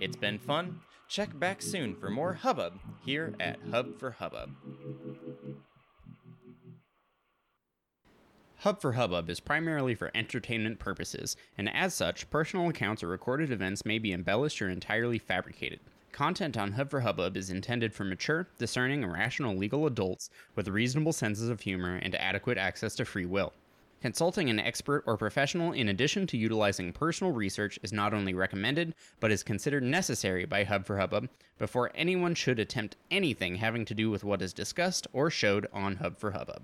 It's 0.00 0.16
been 0.16 0.38
fun. 0.38 0.80
Check 1.08 1.36
back 1.38 1.62
soon 1.62 1.96
for 1.96 2.10
more 2.10 2.34
hubbub 2.34 2.78
here 3.04 3.34
at 3.40 3.58
Hub 3.70 3.98
for 3.98 4.12
Hubbub. 4.12 4.50
Hub 8.58 8.80
for 8.80 8.92
Hubbub 8.92 9.30
is 9.30 9.40
primarily 9.40 9.94
for 9.94 10.10
entertainment 10.14 10.78
purposes, 10.78 11.36
and 11.56 11.68
as 11.74 11.94
such, 11.94 12.28
personal 12.28 12.68
accounts 12.68 13.02
or 13.02 13.08
recorded 13.08 13.50
events 13.50 13.86
may 13.86 13.98
be 13.98 14.12
embellished 14.12 14.60
or 14.60 14.68
entirely 14.68 15.18
fabricated. 15.18 15.80
Content 16.12 16.56
on 16.56 16.72
Hub 16.72 16.90
for 16.90 17.00
Hubbub 17.00 17.36
is 17.36 17.50
intended 17.50 17.94
for 17.94 18.04
mature, 18.04 18.48
discerning, 18.58 19.04
and 19.04 19.12
rational 19.12 19.56
legal 19.56 19.86
adults 19.86 20.30
with 20.54 20.68
reasonable 20.68 21.12
senses 21.12 21.48
of 21.48 21.60
humor 21.60 21.96
and 21.96 22.14
adequate 22.14 22.58
access 22.58 22.94
to 22.96 23.04
free 23.04 23.26
will. 23.26 23.52
Consulting 24.00 24.48
an 24.48 24.60
expert 24.60 25.02
or 25.06 25.16
professional 25.16 25.72
in 25.72 25.88
addition 25.88 26.26
to 26.28 26.36
utilizing 26.36 26.92
personal 26.92 27.32
research 27.32 27.78
is 27.82 27.92
not 27.92 28.14
only 28.14 28.32
recommended, 28.32 28.94
but 29.18 29.32
is 29.32 29.42
considered 29.42 29.82
necessary 29.82 30.44
by 30.44 30.64
Hub 30.64 30.86
for 30.86 30.98
Hubbub 30.98 31.28
before 31.58 31.90
anyone 31.94 32.34
should 32.34 32.60
attempt 32.60 32.96
anything 33.10 33.56
having 33.56 33.84
to 33.84 33.94
do 33.94 34.08
with 34.08 34.22
what 34.22 34.40
is 34.40 34.52
discussed 34.52 35.08
or 35.12 35.30
showed 35.30 35.66
on 35.72 35.96
Hub 35.96 36.16
for 36.16 36.30
Hubbub. 36.30 36.62